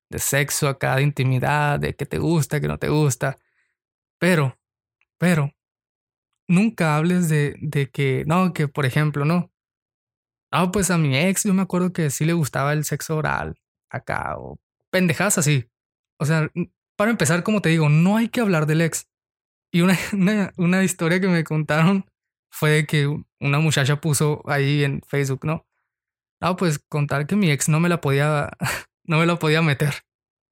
de 0.09 0.19
sexo, 0.19 0.67
acá 0.67 0.95
de 0.97 1.03
intimidad, 1.03 1.79
de 1.79 1.95
qué 1.95 2.05
te 2.05 2.17
gusta, 2.19 2.59
qué 2.61 2.67
no 2.67 2.77
te 2.77 2.89
gusta. 2.89 3.37
Pero, 4.19 4.57
pero, 5.17 5.53
nunca 6.47 6.95
hables 6.97 7.29
de, 7.29 7.55
de 7.61 7.89
que, 7.91 8.23
no, 8.27 8.53
que 8.53 8.67
por 8.67 8.85
ejemplo, 8.85 9.25
no. 9.25 9.51
Ah, 10.51 10.71
pues 10.71 10.91
a 10.91 10.97
mi 10.97 11.17
ex 11.17 11.43
yo 11.43 11.53
me 11.53 11.61
acuerdo 11.61 11.91
que 11.93 12.09
sí 12.09 12.25
le 12.25 12.33
gustaba 12.33 12.73
el 12.73 12.85
sexo 12.85 13.17
oral 13.17 13.59
acá 13.89 14.35
o 14.37 14.59
pendejadas 14.89 15.37
así. 15.37 15.69
O 16.19 16.25
sea, 16.25 16.49
para 16.95 17.11
empezar, 17.11 17.43
como 17.43 17.61
te 17.61 17.69
digo, 17.69 17.89
no 17.89 18.17
hay 18.17 18.29
que 18.29 18.41
hablar 18.41 18.65
del 18.65 18.81
ex. 18.81 19.07
Y 19.71 19.81
una, 19.81 19.97
una, 20.57 20.83
historia 20.83 21.19
que 21.19 21.27
me 21.27 21.43
contaron 21.43 22.05
fue 22.49 22.71
de 22.71 22.85
que 22.87 23.07
una 23.39 23.59
muchacha 23.59 24.01
puso 24.01 24.41
ahí 24.47 24.83
en 24.83 25.01
Facebook, 25.07 25.45
¿no? 25.45 25.65
Ah, 26.41 26.55
pues 26.55 26.79
contar 26.79 27.27
que 27.27 27.35
mi 27.35 27.51
ex 27.51 27.69
no 27.69 27.79
me 27.79 27.89
la 27.89 28.01
podía, 28.01 28.51
no 29.07 29.19
me 29.19 29.25
la 29.25 29.39
podía 29.39 29.61
meter. 29.61 30.03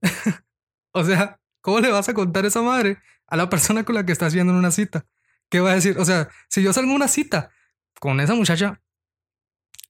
o 0.92 1.04
sea, 1.04 1.40
¿cómo 1.62 1.80
le 1.80 1.92
vas 1.92 2.10
a 2.10 2.14
contar 2.14 2.46
esa 2.46 2.62
madre 2.62 2.98
a 3.28 3.38
la 3.38 3.50
persona 3.50 3.84
con 3.84 3.96
la 3.96 4.06
que 4.06 4.12
estás 4.12 4.34
viendo 4.34 4.54
en 4.54 4.60
una 4.60 4.72
cita? 4.72 5.06
¿Qué 5.50 5.60
va 5.60 5.72
a 5.72 5.76
decir? 5.76 5.98
O 6.00 6.06
sea, 6.06 6.30
si 6.50 6.64
yo 6.64 6.74
salgo 6.74 6.90
en 6.90 6.96
una 6.96 7.08
cita 7.08 7.52
con 8.00 8.20
esa 8.20 8.34
muchacha, 8.34 8.82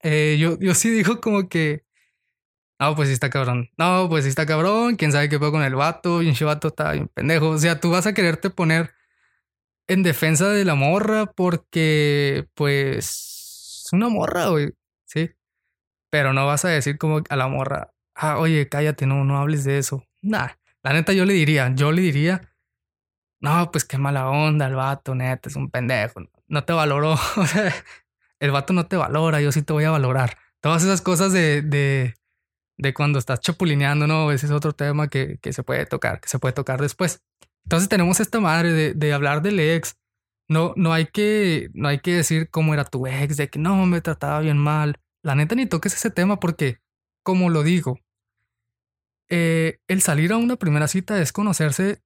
eh, 0.03 0.37
yo, 0.39 0.59
yo 0.59 0.73
sí 0.75 0.89
digo 0.89 1.21
como 1.21 1.47
que, 1.47 1.85
no, 2.79 2.95
pues 2.95 3.07
sí 3.07 3.13
está 3.13 3.29
cabrón. 3.29 3.69
No, 3.77 4.07
pues 4.09 4.25
sí 4.25 4.29
está 4.29 4.45
cabrón. 4.45 4.97
Quién 4.97 5.11
sabe 5.11 5.29
qué 5.29 5.39
fue 5.39 5.51
con 5.51 5.63
el 5.63 5.75
vato. 5.75 6.21
Y 6.21 6.29
un 6.29 6.35
vato 6.45 6.67
está 6.69 6.91
bien 6.91 7.07
pendejo. 7.07 7.49
O 7.51 7.57
sea, 7.57 7.79
tú 7.79 7.91
vas 7.91 8.05
a 8.05 8.13
quererte 8.13 8.49
poner 8.49 8.93
en 9.87 10.03
defensa 10.03 10.49
de 10.49 10.65
la 10.65 10.75
morra 10.75 11.27
porque, 11.27 12.47
pues, 12.53 13.83
es 13.85 13.93
una 13.93 14.09
morra, 14.09 14.47
güey. 14.49 14.73
Sí. 15.05 15.31
Pero 16.09 16.33
no 16.33 16.45
vas 16.45 16.65
a 16.65 16.69
decir 16.69 16.97
como 16.97 17.21
a 17.29 17.35
la 17.35 17.47
morra, 17.47 17.93
ah, 18.15 18.39
oye, 18.39 18.67
cállate, 18.69 19.05
no, 19.05 19.23
no 19.23 19.37
hables 19.37 19.63
de 19.63 19.77
eso. 19.77 20.03
Nah, 20.21 20.49
la 20.83 20.93
neta 20.93 21.13
yo 21.13 21.25
le 21.25 21.33
diría, 21.33 21.71
yo 21.75 21.91
le 21.91 22.01
diría, 22.01 22.41
no, 23.39 23.71
pues 23.71 23.85
qué 23.85 23.97
mala 23.97 24.29
onda 24.29 24.67
el 24.67 24.75
vato, 24.75 25.13
neta, 25.15 25.49
es 25.49 25.55
un 25.55 25.69
pendejo. 25.69 26.21
No 26.47 26.63
te 26.63 26.73
valoró. 26.73 27.15
El 28.39 28.51
vato 28.51 28.73
no 28.73 28.85
te 28.85 28.97
valora, 28.97 29.41
yo 29.41 29.51
sí 29.51 29.61
te 29.61 29.73
voy 29.73 29.85
a 29.85 29.91
valorar. 29.91 30.37
Todas 30.61 30.83
esas 30.83 31.01
cosas 31.01 31.31
de, 31.31 31.61
de, 31.61 32.15
de 32.77 32.93
cuando 32.93 33.17
estás 33.17 33.39
chapulineando, 33.39 34.07
¿no? 34.07 34.31
Ese 34.31 34.45
es 34.47 34.51
otro 34.51 34.73
tema 34.73 35.07
que, 35.07 35.37
que 35.41 35.53
se 35.53 35.63
puede 35.63 35.85
tocar, 35.85 36.19
que 36.19 36.27
se 36.27 36.37
puede 36.37 36.53
tocar 36.53 36.81
después. 36.81 37.23
Entonces 37.63 37.89
tenemos 37.89 38.19
esta 38.19 38.39
madre 38.39 38.73
de, 38.73 38.93
de, 38.93 39.13
hablar 39.13 39.41
del 39.41 39.59
ex. 39.59 39.97
No, 40.47 40.73
no 40.75 40.93
hay 40.93 41.05
que, 41.07 41.69
no 41.73 41.87
hay 41.87 41.99
que 41.99 42.13
decir 42.13 42.49
cómo 42.49 42.73
era 42.73 42.83
tu 42.83 43.07
ex, 43.07 43.37
de 43.37 43.49
que 43.49 43.57
no 43.57 43.85
me 43.85 44.01
trataba 44.01 44.41
bien 44.41 44.57
mal. 44.57 44.99
La 45.23 45.35
neta 45.35 45.55
ni 45.55 45.65
toques 45.65 45.93
ese 45.93 46.11
tema 46.11 46.39
porque, 46.39 46.79
como 47.23 47.49
lo 47.49 47.63
digo, 47.63 47.99
eh, 49.29 49.79
el 49.87 50.01
salir 50.01 50.31
a 50.33 50.37
una 50.37 50.55
primera 50.55 50.87
cita 50.87 51.21
es 51.21 51.31
conocerse 51.31 52.01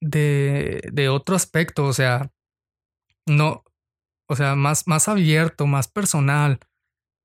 de, 0.00 0.88
de 0.92 1.08
otro 1.08 1.36
aspecto, 1.36 1.84
o 1.84 1.92
sea, 1.92 2.30
no, 3.26 3.64
o 4.30 4.36
sea, 4.36 4.54
más, 4.54 4.86
más 4.86 5.08
abierto, 5.08 5.66
más 5.66 5.88
personal, 5.88 6.60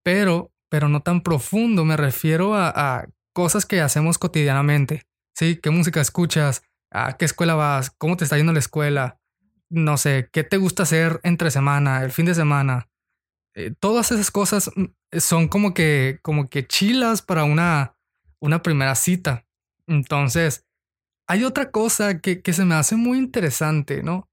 pero, 0.03 0.51
pero 0.69 0.89
no 0.89 1.01
tan 1.01 1.21
profundo. 1.21 1.85
Me 1.85 1.97
refiero 1.97 2.55
a, 2.55 3.05
cosas 3.31 3.65
que 3.65 3.81
hacemos 3.81 4.17
cotidianamente. 4.17 5.03
Sí, 5.35 5.59
qué 5.61 5.69
música 5.69 6.01
escuchas, 6.01 6.63
a 6.91 7.17
qué 7.17 7.25
escuela 7.25 7.53
vas, 7.53 7.91
cómo 7.91 8.17
te 8.17 8.23
está 8.23 8.37
yendo 8.37 8.53
la 8.53 8.59
escuela, 8.59 9.19
no 9.69 9.97
sé, 9.97 10.29
qué 10.31 10.43
te 10.43 10.57
gusta 10.57 10.83
hacer 10.83 11.19
entre 11.23 11.51
semana, 11.51 12.03
el 12.03 12.11
fin 12.11 12.25
de 12.25 12.33
semana. 12.33 12.87
Eh, 13.53 13.73
todas 13.79 14.11
esas 14.11 14.31
cosas 14.31 14.71
mm, 14.75 14.85
son 15.19 15.47
como 15.47 15.73
que, 15.73 16.19
como 16.23 16.49
que 16.49 16.65
chilas 16.65 17.21
para 17.21 17.43
una, 17.43 17.94
una 18.39 18.61
primera 18.61 18.95
cita. 18.95 19.45
Entonces, 19.87 20.65
hay 21.27 21.43
otra 21.43 21.71
cosa 21.71 22.19
que, 22.21 22.41
que 22.41 22.53
se 22.53 22.65
me 22.65 22.75
hace 22.75 22.95
muy 22.95 23.17
interesante, 23.17 24.03
¿no? 24.03 24.29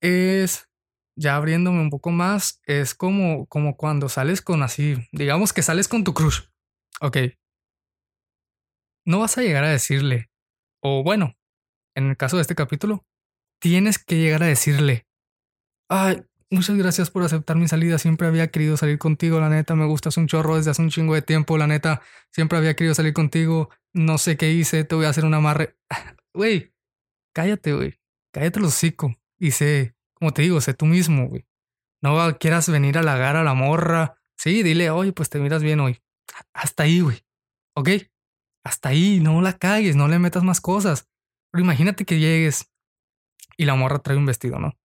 Es, 0.00 0.68
ya 1.16 1.36
abriéndome 1.36 1.80
un 1.80 1.90
poco 1.90 2.10
más, 2.10 2.60
es 2.64 2.94
como, 2.94 3.46
como 3.46 3.76
cuando 3.76 4.08
sales 4.08 4.42
con 4.42 4.62
así, 4.62 4.96
digamos 5.12 5.52
que 5.52 5.62
sales 5.62 5.88
con 5.88 6.04
tu 6.04 6.14
crush, 6.14 6.40
ok. 7.00 7.18
No 9.04 9.20
vas 9.20 9.38
a 9.38 9.42
llegar 9.42 9.64
a 9.64 9.70
decirle, 9.70 10.30
o 10.80 11.02
bueno, 11.02 11.34
en 11.94 12.08
el 12.08 12.16
caso 12.16 12.36
de 12.36 12.42
este 12.42 12.54
capítulo, 12.54 13.04
tienes 13.60 13.98
que 14.02 14.16
llegar 14.16 14.42
a 14.42 14.46
decirle, 14.46 15.06
ay, 15.88 16.24
muchas 16.52 16.76
gracias 16.76 17.10
por 17.10 17.22
aceptar 17.22 17.56
mi 17.56 17.66
salida, 17.66 17.98
siempre 17.98 18.28
había 18.28 18.48
querido 18.48 18.76
salir 18.76 18.98
contigo, 18.98 19.40
la 19.40 19.48
neta, 19.48 19.74
me 19.74 19.86
gustas 19.86 20.16
un 20.16 20.28
chorro 20.28 20.56
desde 20.56 20.70
hace 20.70 20.82
un 20.82 20.90
chingo 20.90 21.14
de 21.14 21.22
tiempo, 21.22 21.58
la 21.58 21.66
neta, 21.66 22.02
siempre 22.30 22.58
había 22.58 22.76
querido 22.76 22.94
salir 22.94 23.12
contigo, 23.12 23.70
no 23.92 24.18
sé 24.18 24.36
qué 24.36 24.52
hice, 24.52 24.84
te 24.84 24.94
voy 24.94 25.06
a 25.06 25.08
hacer 25.08 25.24
un 25.24 25.34
amarre. 25.34 25.76
Güey, 26.34 26.72
cállate, 27.34 27.74
güey, 27.74 28.00
cállate 28.32 28.58
el 28.58 28.64
hocico 28.64 29.14
y 29.38 29.50
sé, 29.50 29.94
como 30.14 30.32
te 30.32 30.40
digo, 30.40 30.62
sé 30.62 30.72
tú 30.72 30.86
mismo, 30.86 31.28
güey. 31.28 31.44
No 32.02 32.38
quieras 32.38 32.68
venir 32.68 32.96
a 32.96 33.00
halagar 33.00 33.36
a 33.36 33.44
la 33.44 33.54
morra. 33.54 34.18
Sí, 34.36 34.62
dile, 34.62 34.90
oye, 34.90 35.12
pues 35.12 35.28
te 35.28 35.38
miras 35.38 35.62
bien 35.62 35.78
hoy. 35.80 36.02
Hasta 36.52 36.82
ahí, 36.84 37.00
güey. 37.00 37.24
¿Ok? 37.76 37.90
Hasta 38.64 38.88
ahí, 38.88 39.20
no 39.20 39.40
la 39.40 39.58
cagues, 39.58 39.94
no 39.94 40.08
le 40.08 40.18
metas 40.18 40.42
más 40.42 40.60
cosas. 40.60 41.08
Pero 41.50 41.62
imagínate 41.62 42.04
que 42.04 42.18
llegues 42.18 42.72
y 43.56 43.66
la 43.66 43.74
morra 43.74 44.00
trae 44.00 44.16
un 44.16 44.26
vestido, 44.26 44.58
¿no? 44.58 44.76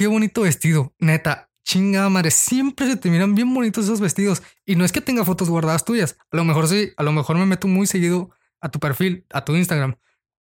Qué 0.00 0.06
bonito 0.06 0.40
vestido, 0.40 0.94
neta. 0.98 1.50
Chinga 1.62 2.08
madre, 2.08 2.30
siempre 2.30 2.86
se 2.86 2.96
te 2.96 3.10
miran 3.10 3.34
bien 3.34 3.52
bonitos 3.52 3.84
esos 3.84 4.00
vestidos. 4.00 4.42
Y 4.64 4.74
no 4.74 4.86
es 4.86 4.92
que 4.92 5.02
tenga 5.02 5.26
fotos 5.26 5.50
guardadas 5.50 5.84
tuyas. 5.84 6.16
A 6.30 6.38
lo 6.38 6.44
mejor 6.44 6.68
sí, 6.68 6.94
a 6.96 7.02
lo 7.02 7.12
mejor 7.12 7.36
me 7.36 7.44
meto 7.44 7.68
muy 7.68 7.86
seguido 7.86 8.30
a 8.62 8.70
tu 8.70 8.80
perfil, 8.80 9.26
a 9.30 9.44
tu 9.44 9.54
Instagram. 9.54 9.96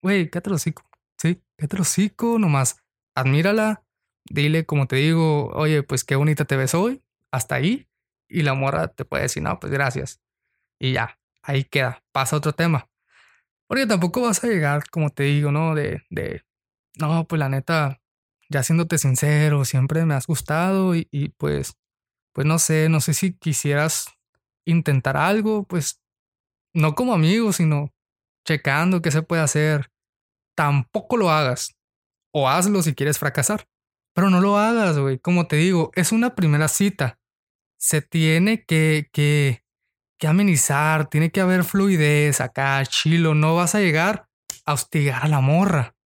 Güey, 0.03 0.29
quédate 0.29 0.51
lo 0.51 0.57
hocico. 0.57 0.83
Sí, 1.19 1.41
quédate 1.57 1.77
lo 1.77 1.83
hocico 1.83 2.37
nomás. 2.41 2.83
Admírala. 3.15 3.85
Dile, 4.25 4.67
como 4.67 4.89
te 4.89 4.97
digo, 4.97 5.51
oye, 5.51 5.85
pues 5.85 6.03
qué 6.03 6.17
bonita 6.17 6.47
te 6.47 6.57
ves 6.57 6.75
hoy. 6.75 7.05
Hasta 7.31 7.55
ahí. 7.55 7.87
Y 8.29 8.43
la 8.43 8.55
morra 8.55 8.89
te 8.89 9.05
puede 9.05 9.23
decir, 9.23 9.45
no, 9.45 9.61
pues 9.61 9.73
gracias. 9.73 10.21
Y 10.81 10.95
ya, 10.95 11.21
ahí 11.45 11.63
queda. 11.63 12.03
Pasa 12.11 12.35
otro 12.35 12.55
tema. 12.55 12.91
Porque 13.69 13.87
tampoco 13.87 14.23
vas 14.23 14.43
a 14.43 14.49
llegar, 14.49 14.91
como 14.91 15.11
te 15.11 15.23
digo, 15.23 15.53
¿no? 15.53 15.77
De, 15.77 16.03
de, 16.11 16.43
no, 16.99 17.29
pues 17.29 17.39
la 17.39 17.49
neta, 17.49 18.01
ya 18.49 18.63
siéndote 18.63 18.99
sincero, 18.99 19.65
siempre 19.65 20.05
me 20.05 20.15
has 20.15 20.27
gustado 20.27 20.95
y, 20.95 21.09
y 21.11 21.31
pues, 21.31 21.77
pues 22.33 22.47
no 22.47 22.59
sé, 22.59 22.89
no 22.89 23.01
sé 23.01 23.15
si 23.15 23.33
quisieras 23.33 24.07
intentar 24.67 25.17
algo, 25.17 25.65
pues 25.65 26.01
no 26.75 26.95
como 26.95 27.15
amigo, 27.15 27.53
sino 27.53 27.93
checando 28.45 29.01
qué 29.03 29.11
se 29.11 29.23
puede 29.23 29.43
hacer. 29.43 29.91
Tampoco 30.57 31.17
lo 31.17 31.31
hagas. 31.31 31.77
O 32.33 32.49
hazlo 32.49 32.83
si 32.83 32.95
quieres 32.95 33.19
fracasar. 33.19 33.67
Pero 34.15 34.31
no 34.31 34.41
lo 34.41 34.59
hagas, 34.59 34.99
güey. 34.99 35.19
Como 35.19 35.47
te 35.47 35.57
digo, 35.57 35.91
es 35.95 36.13
una 36.13 36.35
primera 36.35 36.69
cita. 36.69 37.19
Se 37.79 38.03
tiene 38.03 38.65
que, 38.65 39.09
que, 39.13 39.65
que 40.19 40.27
amenizar, 40.27 41.09
tiene 41.09 41.31
que 41.31 41.41
haber 41.41 41.65
fluidez 41.65 42.41
acá, 42.41 42.85
chilo. 42.87 43.35
No 43.35 43.57
vas 43.57 43.75
a 43.75 43.81
llegar 43.81 44.29
a 44.65 44.73
hostigar 44.73 45.25
a 45.25 45.29
la 45.29 45.41
morra 45.41 45.97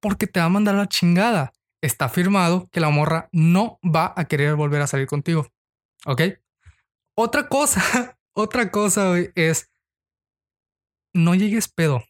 porque 0.00 0.26
te 0.26 0.40
va 0.40 0.46
a 0.46 0.50
mandar 0.50 0.74
la 0.74 0.86
chingada. 0.86 1.53
Está 1.84 2.08
firmado 2.08 2.66
que 2.72 2.80
la 2.80 2.88
morra 2.88 3.28
no 3.30 3.78
va 3.84 4.14
a 4.16 4.24
querer 4.24 4.54
volver 4.54 4.80
a 4.80 4.86
salir 4.86 5.06
contigo. 5.06 5.52
¿Ok? 6.06 6.22
Otra 7.14 7.46
cosa, 7.50 8.16
otra 8.32 8.70
cosa 8.70 9.12
es 9.34 9.70
no 11.12 11.34
llegues 11.34 11.68
pedo. 11.68 12.02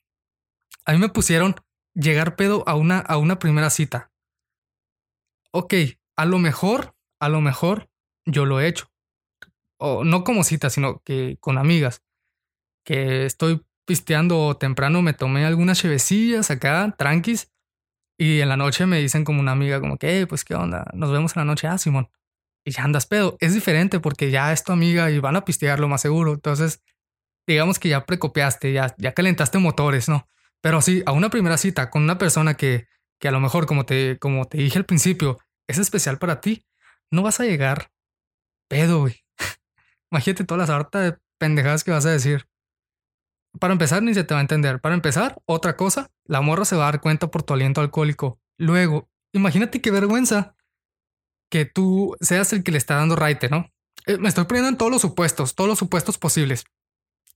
A 0.85 0.93
mí 0.93 0.99
me 0.99 1.09
pusieron 1.09 1.57
llegar 1.93 2.37
pedo 2.37 2.63
a 2.69 2.77
una, 2.77 3.01
a 3.01 3.17
una 3.17 3.41
primera 3.41 3.69
cita. 3.69 4.13
Ok, 5.51 5.75
a 6.15 6.25
lo 6.25 6.39
mejor, 6.39 6.95
a 7.19 7.29
lo 7.29 7.41
mejor 7.41 7.91
yo 8.27 8.45
lo 8.45 8.61
he 8.61 8.69
hecho 8.69 8.93
o 9.79 10.05
no 10.05 10.23
como 10.23 10.45
cita, 10.45 10.71
sino 10.71 11.03
que 11.03 11.37
con 11.41 11.59
amigas, 11.59 12.05
que 12.85 13.27
estoy 13.27 13.67
pisteando 13.85 14.57
temprano, 14.57 15.03
me 15.03 15.15
tomé 15.15 15.45
algunas 15.45 15.81
chevecillas 15.81 16.53
acá, 16.53 16.95
tranquis, 16.97 17.53
y 18.17 18.41
en 18.41 18.49
la 18.49 18.57
noche 18.57 18.87
me 18.87 18.99
dicen 19.01 19.25
como 19.25 19.41
una 19.41 19.53
amiga, 19.53 19.81
como 19.81 19.97
que, 19.97 20.27
pues, 20.27 20.45
¿qué 20.45 20.55
onda? 20.55 20.87
Nos 20.95 21.11
vemos 21.11 21.37
en 21.37 21.41
la 21.41 21.45
noche, 21.45 21.67
ah, 21.67 21.79
Simón. 21.79 22.09
Y 22.65 22.71
ya 22.71 22.85
andas 22.85 23.07
pedo. 23.07 23.37
Es 23.41 23.55
diferente 23.55 24.01
porque 24.01 24.31
ya 24.31 24.53
es 24.53 24.65
tu 24.65 24.73
amiga 24.73 25.11
y 25.11 25.19
van 25.19 25.37
a 25.37 25.45
pistear 25.45 25.81
lo 25.81 25.89
más 25.89 26.01
seguro. 26.01 26.33
Entonces, 26.33 26.83
digamos 27.47 27.79
que 27.79 27.89
ya 27.89 28.07
precopiaste, 28.07 28.73
ya, 28.73 28.95
ya 28.99 29.13
calentaste 29.13 29.59
motores, 29.59 30.09
¿no? 30.09 30.29
Pero 30.63 30.81
sí, 30.81 31.03
a 31.07 31.13
una 31.13 31.29
primera 31.29 31.59
cita 31.59 31.91
con 31.91 32.03
una 32.03 32.17
persona 32.17 32.55
que, 32.55 32.87
que 33.21 33.29
a 33.29 33.33
lo 33.33 33.41
mejor, 33.41 33.67
como 33.67 33.85
te, 33.85 34.19
como 34.19 34.47
te 34.47 34.59
dije 34.59 34.79
al 34.79 34.87
principio, 34.87 35.39
es 35.69 35.79
especial 35.79 36.19
para 36.19 36.41
ti, 36.41 36.65
no 37.11 37.23
vas 37.23 37.41
a 37.41 37.45
llegar 37.45 37.91
pedo, 38.69 39.01
güey. 39.01 39.25
Imagínate 40.11 40.45
todas 40.45 40.69
las 40.69 40.75
hartas 40.75 41.03
de 41.03 41.19
pendejadas 41.39 41.85
que 41.85 41.91
vas 41.91 42.07
a 42.07 42.11
decir. 42.11 42.47
Para 43.61 43.73
empezar, 43.73 44.03
ni 44.03 44.15
se 44.15 44.25
te 44.25 44.35
va 44.35 44.41
a 44.41 44.43
entender. 44.43 44.81
Para 44.81 44.95
empezar, 44.95 45.41
otra 45.47 45.77
cosa, 45.77 46.11
la 46.25 46.41
morra 46.41 46.65
se 46.65 46.77
va 46.77 46.89
a 46.89 46.93
dar 46.93 47.01
cuenta 47.01 47.31
por 47.31 47.43
tu 47.43 47.55
aliento 47.55 47.81
alcohólico. 47.81 48.41
Luego, 48.59 49.09
imagínate 49.33 49.81
qué 49.81 49.91
vergüenza 49.91 50.57
que 51.51 51.65
tú 51.65 52.17
seas 52.21 52.53
el 52.53 52.65
que 52.65 52.73
le 52.73 52.79
está 52.79 52.97
dando 52.97 53.17
raite, 53.17 53.49
¿no? 53.49 53.71
Eh, 54.07 54.19
me 54.19 54.29
estoy 54.29 54.45
poniendo 54.45 54.69
en 54.69 54.77
todos 54.77 54.91
los 54.91 55.03
supuestos, 55.03 55.55
todos 55.55 55.69
los 55.69 55.79
supuestos 55.79 56.19
posibles. 56.19 56.65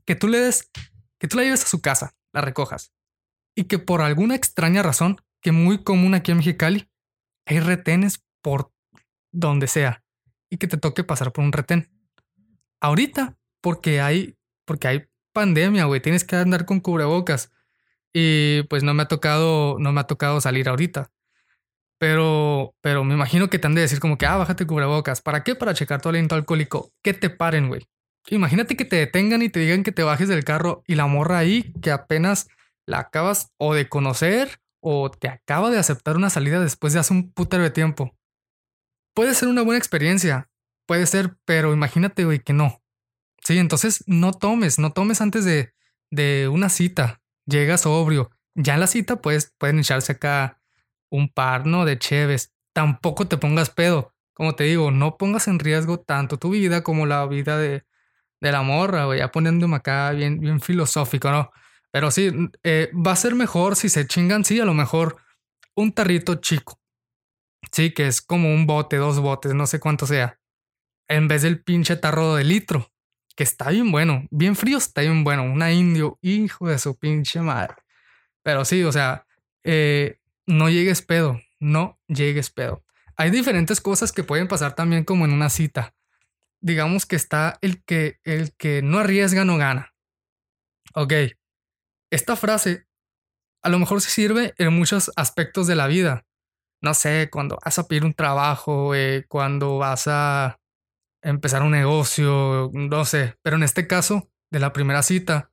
Que 0.04 0.16
tú 0.16 0.28
le 0.28 0.40
des, 0.40 0.70
que 1.18 1.28
tú 1.28 1.36
la 1.36 1.44
lleves 1.44 1.64
a 1.64 1.68
su 1.68 1.80
casa, 1.80 2.14
la 2.32 2.40
recojas. 2.40 2.92
Y 3.54 3.64
que 3.64 3.78
por 3.78 4.00
alguna 4.00 4.34
extraña 4.34 4.82
razón, 4.82 5.20
que 5.40 5.52
muy 5.52 5.82
común 5.82 6.14
aquí 6.14 6.32
en 6.32 6.38
Mexicali, 6.38 6.90
hay 7.46 7.60
retenes 7.60 8.24
por 8.42 8.72
donde 9.32 9.68
sea. 9.68 10.02
Y 10.50 10.56
que 10.56 10.66
te 10.66 10.78
toque 10.78 11.04
pasar 11.04 11.32
por 11.32 11.44
un 11.44 11.52
retén. 11.52 11.90
Ahorita, 12.80 13.36
porque 13.60 14.00
hay, 14.00 14.36
porque 14.64 14.88
hay 14.88 15.07
pandemia, 15.38 15.84
güey, 15.84 16.00
tienes 16.00 16.24
que 16.24 16.34
andar 16.34 16.64
con 16.64 16.80
cubrebocas. 16.80 17.52
Y 18.12 18.62
pues 18.64 18.82
no 18.82 18.92
me 18.94 19.04
ha 19.04 19.08
tocado, 19.08 19.76
no 19.78 19.92
me 19.92 20.00
ha 20.00 20.04
tocado 20.04 20.40
salir 20.40 20.68
ahorita. 20.68 21.12
Pero, 21.98 22.74
pero 22.80 23.04
me 23.04 23.14
imagino 23.14 23.48
que 23.48 23.58
te 23.60 23.66
han 23.68 23.74
de 23.76 23.82
decir 23.82 24.00
como 24.00 24.18
que, 24.18 24.26
ah, 24.26 24.36
bájate 24.36 24.66
cubrebocas. 24.66 25.20
¿Para 25.20 25.44
qué? 25.44 25.54
Para 25.54 25.74
checar 25.74 26.00
tu 26.00 26.08
aliento 26.08 26.34
alcohólico. 26.34 26.90
Que 27.02 27.14
te 27.14 27.30
paren, 27.30 27.68
güey. 27.68 27.86
Imagínate 28.30 28.76
que 28.76 28.84
te 28.84 28.96
detengan 28.96 29.42
y 29.42 29.48
te 29.48 29.60
digan 29.60 29.84
que 29.84 29.92
te 29.92 30.02
bajes 30.02 30.28
del 30.28 30.44
carro 30.44 30.82
y 30.86 30.96
la 30.96 31.06
morra 31.06 31.38
ahí 31.38 31.72
que 31.80 31.92
apenas 31.92 32.48
la 32.84 32.98
acabas 32.98 33.52
o 33.58 33.74
de 33.74 33.88
conocer 33.88 34.60
o 34.80 35.10
te 35.10 35.28
acaba 35.28 35.70
de 35.70 35.78
aceptar 35.78 36.16
una 36.16 36.30
salida 36.30 36.60
después 36.60 36.92
de 36.92 36.98
hace 36.98 37.14
un 37.14 37.32
putero 37.32 37.62
de 37.62 37.70
tiempo. 37.70 38.16
Puede 39.14 39.34
ser 39.34 39.48
una 39.48 39.62
buena 39.62 39.78
experiencia, 39.78 40.48
puede 40.86 41.06
ser, 41.06 41.36
pero 41.44 41.72
imagínate, 41.72 42.24
güey, 42.24 42.40
que 42.40 42.52
no. 42.52 42.82
Sí, 43.48 43.56
entonces 43.56 44.04
no 44.06 44.34
tomes, 44.34 44.78
no 44.78 44.92
tomes 44.92 45.22
antes 45.22 45.42
de, 45.46 45.72
de 46.10 46.48
una 46.48 46.68
cita. 46.68 47.22
Llegas 47.46 47.80
sobrio. 47.80 48.30
Ya 48.54 48.74
en 48.74 48.80
la 48.80 48.86
cita 48.86 49.22
pueden 49.22 49.78
echarse 49.78 50.12
acá 50.12 50.60
un 51.08 51.30
par, 51.32 51.64
¿no? 51.64 51.86
De 51.86 51.98
cheves. 51.98 52.52
Tampoco 52.74 53.26
te 53.26 53.38
pongas 53.38 53.70
pedo. 53.70 54.12
Como 54.34 54.54
te 54.54 54.64
digo, 54.64 54.90
no 54.90 55.16
pongas 55.16 55.48
en 55.48 55.60
riesgo 55.60 55.98
tanto 55.98 56.36
tu 56.36 56.50
vida 56.50 56.82
como 56.82 57.06
la 57.06 57.24
vida 57.24 57.56
de, 57.56 57.86
de 58.42 58.52
la 58.52 58.60
morra, 58.60 59.06
güey. 59.06 59.20
Ya 59.20 59.30
poniéndome 59.30 59.76
acá 59.76 60.10
bien, 60.10 60.40
bien 60.40 60.60
filosófico, 60.60 61.30
¿no? 61.30 61.50
Pero 61.90 62.10
sí, 62.10 62.30
eh, 62.64 62.90
va 62.94 63.12
a 63.12 63.16
ser 63.16 63.34
mejor 63.34 63.76
si 63.76 63.88
se 63.88 64.06
chingan, 64.06 64.44
sí, 64.44 64.60
a 64.60 64.66
lo 64.66 64.74
mejor 64.74 65.16
un 65.74 65.92
tarrito 65.92 66.34
chico. 66.34 66.78
Sí, 67.72 67.94
que 67.94 68.08
es 68.08 68.20
como 68.20 68.52
un 68.52 68.66
bote, 68.66 68.98
dos 68.98 69.20
botes, 69.20 69.54
no 69.54 69.66
sé 69.66 69.80
cuánto 69.80 70.06
sea. 70.06 70.38
En 71.08 71.28
vez 71.28 71.40
del 71.40 71.64
pinche 71.64 71.96
tarro 71.96 72.34
de 72.34 72.44
litro, 72.44 72.92
que 73.38 73.44
está 73.44 73.70
bien 73.70 73.92
bueno, 73.92 74.26
bien 74.32 74.56
frío, 74.56 74.78
está 74.78 75.02
bien 75.02 75.22
bueno. 75.22 75.44
Una 75.44 75.70
indio, 75.70 76.18
hijo 76.22 76.66
de 76.66 76.76
su 76.76 76.98
pinche 76.98 77.40
madre. 77.40 77.76
Pero 78.42 78.64
sí, 78.64 78.82
o 78.82 78.90
sea, 78.90 79.28
eh, 79.62 80.18
no 80.44 80.68
llegues 80.68 81.02
pedo, 81.02 81.40
no 81.60 82.00
llegues 82.08 82.50
pedo. 82.50 82.82
Hay 83.16 83.30
diferentes 83.30 83.80
cosas 83.80 84.10
que 84.10 84.24
pueden 84.24 84.48
pasar 84.48 84.74
también 84.74 85.04
como 85.04 85.24
en 85.24 85.32
una 85.32 85.50
cita. 85.50 85.94
Digamos 86.60 87.06
que 87.06 87.14
está 87.14 87.58
el 87.60 87.84
que, 87.84 88.18
el 88.24 88.56
que 88.56 88.82
no 88.82 88.98
arriesga 88.98 89.44
no 89.44 89.56
gana. 89.56 89.94
Ok, 90.94 91.12
esta 92.10 92.34
frase 92.34 92.88
a 93.62 93.68
lo 93.68 93.78
mejor 93.78 94.00
se 94.00 94.10
sirve 94.10 94.52
en 94.58 94.74
muchos 94.74 95.12
aspectos 95.14 95.68
de 95.68 95.76
la 95.76 95.86
vida. 95.86 96.26
No 96.80 96.92
sé, 96.92 97.28
cuando 97.30 97.56
vas 97.64 97.78
a 97.78 97.86
pedir 97.86 98.04
un 98.04 98.14
trabajo, 98.14 98.96
eh, 98.96 99.26
cuando 99.28 99.78
vas 99.78 100.08
a 100.08 100.58
empezar 101.22 101.62
un 101.62 101.72
negocio, 101.72 102.70
no 102.72 103.04
sé, 103.04 103.36
pero 103.42 103.56
en 103.56 103.62
este 103.62 103.86
caso 103.86 104.30
de 104.50 104.60
la 104.60 104.72
primera 104.72 105.02
cita, 105.02 105.52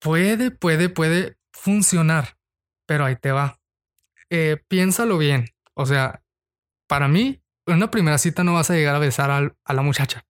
puede, 0.00 0.50
puede, 0.50 0.88
puede 0.88 1.38
funcionar, 1.52 2.38
pero 2.86 3.04
ahí 3.04 3.16
te 3.16 3.32
va 3.32 3.58
eh, 4.30 4.62
piénsalo 4.68 5.18
bien. 5.18 5.46
O 5.74 5.86
sea, 5.86 6.22
para 6.88 7.08
mí, 7.08 7.42
en 7.66 7.76
una 7.76 7.90
primera 7.90 8.18
cita 8.18 8.44
no 8.44 8.54
vas 8.54 8.70
a 8.70 8.74
llegar 8.74 8.94
a 8.94 9.00
besar 9.00 9.30
a 9.30 9.72
la 9.72 9.82
muchacha. 9.82 10.26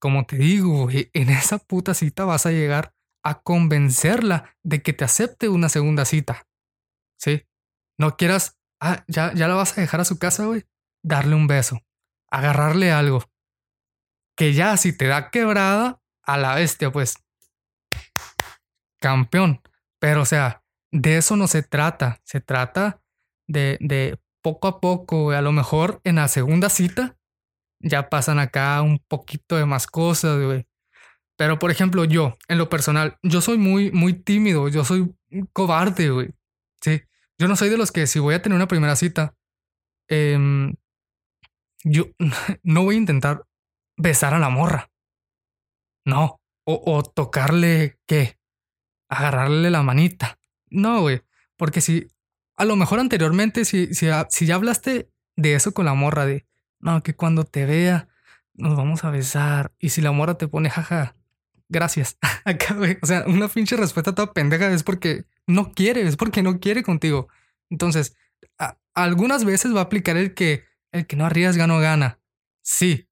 Como 0.00 0.26
te 0.26 0.36
digo, 0.36 0.88
en 0.90 1.30
esa 1.30 1.58
puta 1.58 1.94
cita 1.94 2.24
vas 2.24 2.46
a 2.46 2.50
llegar 2.50 2.94
a 3.22 3.40
convencerla 3.40 4.56
de 4.62 4.82
que 4.82 4.92
te 4.92 5.04
acepte 5.04 5.48
una 5.48 5.68
segunda 5.68 6.04
cita. 6.04 6.46
¿Sí? 7.18 7.46
No 7.98 8.16
quieras, 8.16 8.58
ah, 8.80 9.04
ya, 9.08 9.32
ya 9.34 9.48
la 9.48 9.54
vas 9.54 9.76
a 9.76 9.80
dejar 9.80 10.00
a 10.00 10.04
su 10.04 10.18
casa, 10.18 10.46
güey. 10.46 10.64
Darle 11.02 11.34
un 11.34 11.46
beso, 11.46 11.80
agarrarle 12.30 12.92
algo. 12.92 13.24
Que 14.36 14.52
ya 14.52 14.76
si 14.76 14.96
te 14.96 15.06
da 15.06 15.30
quebrada, 15.30 16.00
a 16.22 16.36
la 16.36 16.54
bestia, 16.54 16.90
pues. 16.90 17.16
Campeón. 19.00 19.60
Pero 19.98 20.22
o 20.22 20.24
sea, 20.24 20.62
de 20.90 21.16
eso 21.18 21.36
no 21.36 21.46
se 21.46 21.62
trata. 21.62 22.20
Se 22.24 22.40
trata 22.40 23.00
de, 23.46 24.18
poco 24.42 24.68
a 24.68 24.80
poco, 24.80 25.30
A 25.32 25.42
lo 25.42 25.52
mejor 25.52 26.00
en 26.04 26.16
la 26.16 26.28
segunda 26.28 26.68
cita 26.68 27.16
ya 27.80 28.08
pasan 28.08 28.38
acá 28.38 28.80
un 28.82 28.98
poquito 28.98 29.56
de 29.56 29.66
más 29.66 29.86
cosas, 29.86 30.40
güey. 30.40 30.66
Pero 31.36 31.58
por 31.58 31.70
ejemplo, 31.70 32.04
yo, 32.04 32.36
en 32.48 32.58
lo 32.58 32.68
personal, 32.68 33.18
yo 33.22 33.40
soy 33.40 33.58
muy, 33.58 33.90
muy 33.92 34.14
tímido, 34.14 34.68
yo 34.68 34.84
soy 34.84 35.14
cobarde, 35.52 36.10
güey. 36.10 36.30
Sí, 36.80 37.02
yo 37.38 37.48
no 37.48 37.56
soy 37.56 37.68
de 37.68 37.76
los 37.76 37.92
que 37.92 38.06
si 38.06 38.20
voy 38.20 38.34
a 38.34 38.42
tener 38.42 38.56
una 38.56 38.68
primera 38.68 38.96
cita, 38.96 39.34
em, 40.08 40.74
yo 41.82 42.06
no 42.62 42.84
voy 42.84 42.94
a 42.94 42.98
intentar 42.98 43.44
besar 43.96 44.34
a 44.34 44.38
la 44.38 44.48
morra. 44.48 44.90
No. 46.04 46.40
O, 46.64 46.82
o 46.86 47.02
tocarle, 47.02 47.98
¿qué? 48.06 48.38
Agarrarle 49.08 49.70
la 49.70 49.82
manita. 49.82 50.38
No, 50.70 51.02
güey. 51.02 51.22
Porque 51.56 51.80
si 51.80 52.08
a 52.56 52.64
lo 52.64 52.76
mejor 52.76 53.00
anteriormente, 53.00 53.64
si, 53.64 53.94
si, 53.94 54.06
si 54.30 54.46
ya 54.46 54.54
hablaste 54.54 55.10
de 55.36 55.54
eso 55.54 55.72
con 55.74 55.84
la 55.84 55.94
morra, 55.94 56.26
de 56.26 56.46
no, 56.80 57.02
que 57.02 57.14
cuando 57.14 57.44
te 57.44 57.66
vea 57.66 58.08
nos 58.54 58.76
vamos 58.76 59.04
a 59.04 59.10
besar. 59.10 59.72
Y 59.78 59.90
si 59.90 60.00
la 60.00 60.12
morra 60.12 60.38
te 60.38 60.48
pone 60.48 60.70
jaja, 60.70 61.16
gracias. 61.68 62.18
Acá, 62.44 62.76
O 63.02 63.06
sea, 63.06 63.24
una 63.26 63.48
pinche 63.48 63.76
respuesta 63.76 64.14
toda 64.14 64.32
pendeja 64.32 64.70
es 64.70 64.82
porque 64.82 65.24
no 65.46 65.72
quiere, 65.72 66.02
es 66.06 66.16
porque 66.16 66.42
no 66.42 66.60
quiere 66.60 66.82
contigo. 66.82 67.28
Entonces, 67.70 68.16
algunas 68.94 69.44
veces 69.44 69.74
va 69.74 69.80
a 69.80 69.84
aplicar 69.84 70.16
el 70.16 70.34
que 70.34 70.64
el 70.92 71.06
que 71.06 71.16
no 71.16 71.26
arriesga 71.26 71.66
no 71.66 71.80
gana. 71.80 72.20
Sí. 72.62 73.08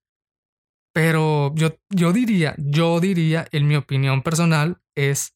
Pero 0.93 1.55
yo, 1.55 1.79
yo 1.91 2.13
diría, 2.13 2.55
yo 2.59 3.01
diría, 3.01 3.47
en 3.51 3.67
mi 3.67 3.77
opinión 3.77 4.23
personal, 4.23 4.83
es 4.95 5.35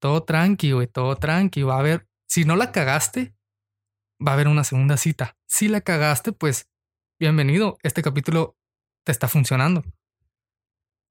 todo 0.00 0.24
tranqui, 0.24 0.72
güey, 0.72 0.86
todo 0.86 1.16
tranqui. 1.16 1.62
Va 1.62 1.76
a 1.76 1.80
haber 1.80 2.08
si 2.32 2.46
no 2.46 2.56
la 2.56 2.72
cagaste, 2.72 3.34
va 4.26 4.30
a 4.30 4.34
haber 4.34 4.48
una 4.48 4.64
segunda 4.64 4.96
cita. 4.96 5.36
Si 5.46 5.68
la 5.68 5.82
cagaste, 5.82 6.32
pues 6.32 6.70
bienvenido, 7.20 7.76
este 7.82 8.00
capítulo 8.00 8.56
te 9.04 9.12
está 9.12 9.28
funcionando. 9.28 9.84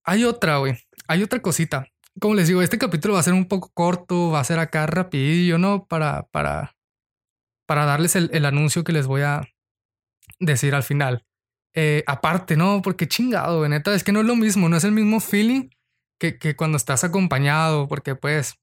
Hay 0.04 0.24
otra, 0.24 0.58
güey. 0.58 0.80
Hay 1.08 1.21
otra 1.21 1.39
cosita. 1.39 1.88
Como 2.19 2.34
les 2.34 2.47
digo, 2.47 2.63
este 2.63 2.80
capítulo 2.80 3.13
va 3.13 3.19
a 3.19 3.24
ser 3.24 3.36
un 3.36 3.47
poco 3.47 3.69
corto, 3.71 4.32
va 4.32 4.39
a 4.39 4.43
ser 4.43 4.58
acá 4.58 4.88
rapidillo, 4.88 5.60
¿no? 5.60 5.86
Para, 5.86 6.24
para, 6.32 6.76
para 7.67 7.86
darles 7.86 8.15
el, 8.15 8.43
anuncio 8.43 8.84
que 8.84 8.91
les 8.91 9.06
voy 9.06 9.21
a 9.21 9.47
decir 10.39 10.74
al 10.74 10.82
final. 10.82 11.24
Eh, 11.73 12.03
aparte, 12.05 12.57
¿no? 12.57 12.81
Porque 12.81 13.07
chingado, 13.07 13.67
neta, 13.67 13.93
es 13.95 14.03
que 14.03 14.12
no 14.12 14.19
es 14.19 14.25
lo 14.25 14.36
mismo, 14.36 14.67
no 14.67 14.77
es 14.77 14.84
el 14.84 14.91
mismo 14.91 15.19
feeling 15.19 15.69
que, 16.19 16.38
que 16.38 16.55
cuando 16.55 16.77
estás 16.77 17.03
acompañado, 17.03 17.88
porque 17.88 18.15
pues, 18.15 18.55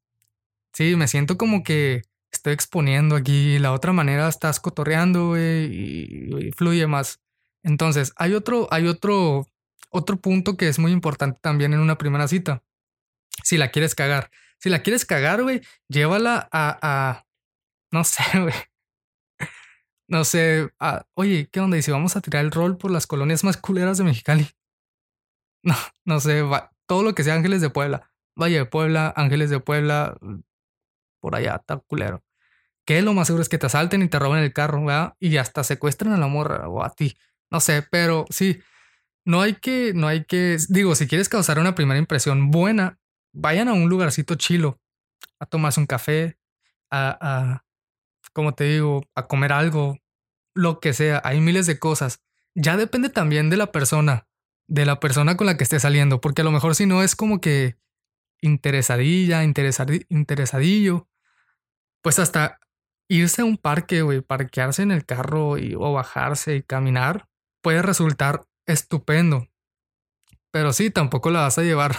sí, 0.74 0.94
me 0.96 1.08
siento 1.08 1.38
como 1.38 1.62
que 1.62 2.02
estoy 2.32 2.52
exponiendo 2.52 3.16
aquí, 3.16 3.58
la 3.58 3.72
otra 3.72 3.92
manera 3.92 4.28
estás 4.28 4.60
cotorreando, 4.60 5.36
y, 5.38 6.50
fluye 6.56 6.86
más. 6.86 7.20
Entonces, 7.62 8.12
hay 8.16 8.34
otro, 8.34 8.68
hay 8.70 8.86
otro, 8.86 9.46
otro 9.90 10.16
punto 10.18 10.56
que 10.56 10.68
es 10.68 10.78
muy 10.78 10.92
importante 10.92 11.38
también 11.42 11.72
en 11.72 11.80
una 11.80 11.98
primera 11.98 12.28
cita. 12.28 12.62
Si 13.42 13.56
la 13.56 13.70
quieres 13.70 13.94
cagar. 13.94 14.30
Si 14.58 14.68
la 14.70 14.82
quieres 14.82 15.04
cagar, 15.04 15.42
güey, 15.42 15.62
llévala 15.88 16.48
a, 16.50 16.78
a, 16.82 17.26
no 17.90 18.04
sé, 18.04 18.22
güey. 18.34 18.54
No 20.08 20.24
sé, 20.24 20.70
oye, 21.14 21.50
¿qué 21.52 21.60
onda? 21.60 21.76
¿Y 21.76 21.82
si 21.82 21.90
vamos 21.90 22.16
a 22.16 22.22
tirar 22.22 22.42
el 22.42 22.50
rol 22.50 22.78
por 22.78 22.90
las 22.90 23.06
colonias 23.06 23.44
más 23.44 23.58
culeras 23.58 23.98
de 23.98 24.04
Mexicali? 24.04 24.48
No, 25.60 25.74
no 26.04 26.20
sé, 26.20 26.44
todo 26.86 27.02
lo 27.02 27.16
que 27.16 27.24
sea 27.24 27.34
Ángeles 27.34 27.60
de 27.60 27.68
Puebla. 27.68 28.08
Valle 28.40 28.58
de 28.58 28.64
Puebla, 28.64 29.12
Ángeles 29.16 29.50
de 29.50 29.58
Puebla, 29.58 30.16
por 31.20 31.34
allá, 31.34 31.56
está 31.56 31.78
culero. 31.78 32.22
Que 32.86 33.02
lo 33.02 33.12
más 33.12 33.26
seguro 33.26 33.42
es 33.42 33.48
que 33.48 33.58
te 33.58 33.66
asalten 33.66 34.00
y 34.02 34.08
te 34.08 34.20
roben 34.20 34.44
el 34.44 34.52
carro, 34.52 34.84
¿verdad? 34.84 35.14
Y 35.18 35.36
hasta 35.36 35.64
secuestren 35.64 36.12
a 36.12 36.16
la 36.16 36.28
morra 36.28 36.68
o 36.68 36.84
a 36.84 36.90
ti. 36.90 37.18
No 37.50 37.58
sé, 37.58 37.82
pero 37.90 38.24
sí, 38.30 38.62
no 39.26 39.42
hay 39.42 39.54
que, 39.54 39.92
no 39.94 40.06
hay 40.06 40.24
que, 40.24 40.56
digo, 40.68 40.94
si 40.94 41.08
quieres 41.08 41.28
causar 41.28 41.58
una 41.58 41.74
primera 41.74 41.98
impresión 41.98 42.52
buena, 42.52 43.00
vayan 43.34 43.68
a 43.68 43.72
un 43.72 43.88
lugarcito 43.88 44.36
chilo, 44.36 44.80
a 45.40 45.46
tomarse 45.46 45.80
un 45.80 45.86
café, 45.86 46.38
a 46.88 47.64
como 48.38 48.54
te 48.54 48.62
digo, 48.62 49.02
a 49.16 49.26
comer 49.26 49.52
algo, 49.52 49.98
lo 50.54 50.78
que 50.78 50.92
sea. 50.92 51.20
Hay 51.24 51.40
miles 51.40 51.66
de 51.66 51.80
cosas. 51.80 52.22
ya 52.54 52.76
depende 52.76 53.08
también 53.08 53.50
de 53.50 53.56
la 53.56 53.72
persona, 53.72 54.28
de 54.68 54.86
la 54.86 55.00
persona 55.00 55.36
con 55.36 55.48
la 55.48 55.56
que 55.56 55.64
esté 55.64 55.80
saliendo, 55.80 56.20
porque 56.20 56.42
a 56.42 56.44
lo 56.44 56.52
mejor 56.52 56.76
si 56.76 56.86
no 56.86 57.02
es 57.02 57.16
como 57.16 57.40
que 57.40 57.78
interesadilla, 58.40 59.42
interesadillo, 59.42 61.08
pues 62.00 62.20
hasta 62.20 62.60
irse 63.08 63.42
a 63.42 63.44
un 63.44 63.56
parque, 63.56 64.02
güey, 64.02 64.20
parquearse 64.20 64.82
en 64.82 64.92
el 64.92 65.04
carro 65.04 65.58
y, 65.58 65.74
o 65.74 65.92
bajarse 65.92 66.54
y 66.54 66.62
caminar 66.62 67.28
puede 67.60 67.82
resultar 67.82 68.46
estupendo. 68.66 69.48
Pero 70.52 70.72
sí, 70.72 70.92
tampoco 70.92 71.30
la 71.30 71.40
vas 71.40 71.58
a 71.58 71.64
llevar 71.64 71.96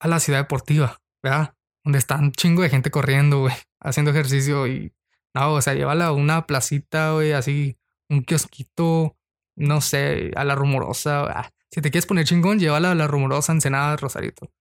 a 0.00 0.08
la 0.08 0.18
ciudad 0.18 0.40
deportiva, 0.40 1.00
¿verdad? 1.22 1.54
Donde 1.84 2.00
está 2.00 2.16
un 2.16 2.32
chingo 2.32 2.62
de 2.62 2.70
gente 2.70 2.90
corriendo, 2.90 3.42
güey, 3.42 3.54
haciendo 3.78 4.10
ejercicio 4.10 4.66
y 4.66 4.92
no, 5.34 5.54
o 5.54 5.62
sea, 5.62 5.74
llévala 5.74 6.06
a 6.06 6.12
una 6.12 6.46
placita, 6.46 7.12
güey, 7.12 7.32
así, 7.32 7.76
un 8.08 8.22
kiosquito, 8.22 9.16
no 9.56 9.80
sé, 9.80 10.30
a 10.36 10.44
la 10.44 10.54
rumorosa. 10.54 11.24
Ah, 11.24 11.50
si 11.70 11.80
te 11.80 11.90
quieres 11.90 12.06
poner 12.06 12.24
chingón, 12.24 12.58
llévala 12.58 12.92
a 12.92 12.94
la 12.94 13.08
rumorosa 13.08 13.52
Ensenada 13.52 13.96
Rosarito. 13.96 14.52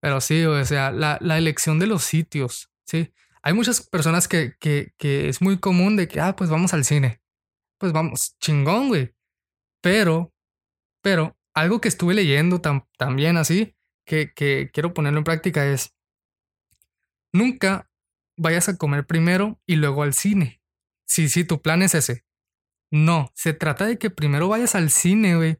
Pero 0.00 0.20
sí, 0.20 0.44
o 0.44 0.64
sea, 0.64 0.92
la, 0.92 1.18
la 1.20 1.38
elección 1.38 1.78
de 1.78 1.88
los 1.88 2.04
sitios, 2.04 2.70
¿sí? 2.84 3.12
Hay 3.42 3.52
muchas 3.52 3.80
personas 3.80 4.28
que, 4.28 4.54
que, 4.58 4.92
que 4.96 5.28
es 5.28 5.40
muy 5.42 5.58
común 5.58 5.96
de 5.96 6.08
que, 6.08 6.20
ah, 6.20 6.36
pues 6.36 6.50
vamos 6.50 6.74
al 6.74 6.84
cine. 6.84 7.20
Pues 7.78 7.92
vamos, 7.92 8.36
chingón, 8.38 8.88
güey. 8.88 9.14
Pero, 9.80 10.32
pero, 11.02 11.36
algo 11.54 11.80
que 11.80 11.88
estuve 11.88 12.14
leyendo 12.14 12.60
también 12.60 13.36
así, 13.36 13.76
que, 14.04 14.32
que 14.34 14.70
quiero 14.72 14.94
ponerlo 14.94 15.18
en 15.18 15.24
práctica 15.24 15.66
es, 15.66 15.94
nunca 17.32 17.90
vayas 18.36 18.68
a 18.68 18.76
comer 18.76 19.06
primero 19.06 19.60
y 19.66 19.76
luego 19.76 20.02
al 20.02 20.14
cine. 20.14 20.60
Sí, 21.06 21.28
sí, 21.28 21.44
tu 21.44 21.62
plan 21.62 21.82
es 21.82 21.94
ese. 21.94 22.24
No, 22.90 23.30
se 23.34 23.52
trata 23.52 23.86
de 23.86 23.98
que 23.98 24.10
primero 24.10 24.48
vayas 24.48 24.74
al 24.74 24.90
cine, 24.90 25.36
güey, 25.36 25.58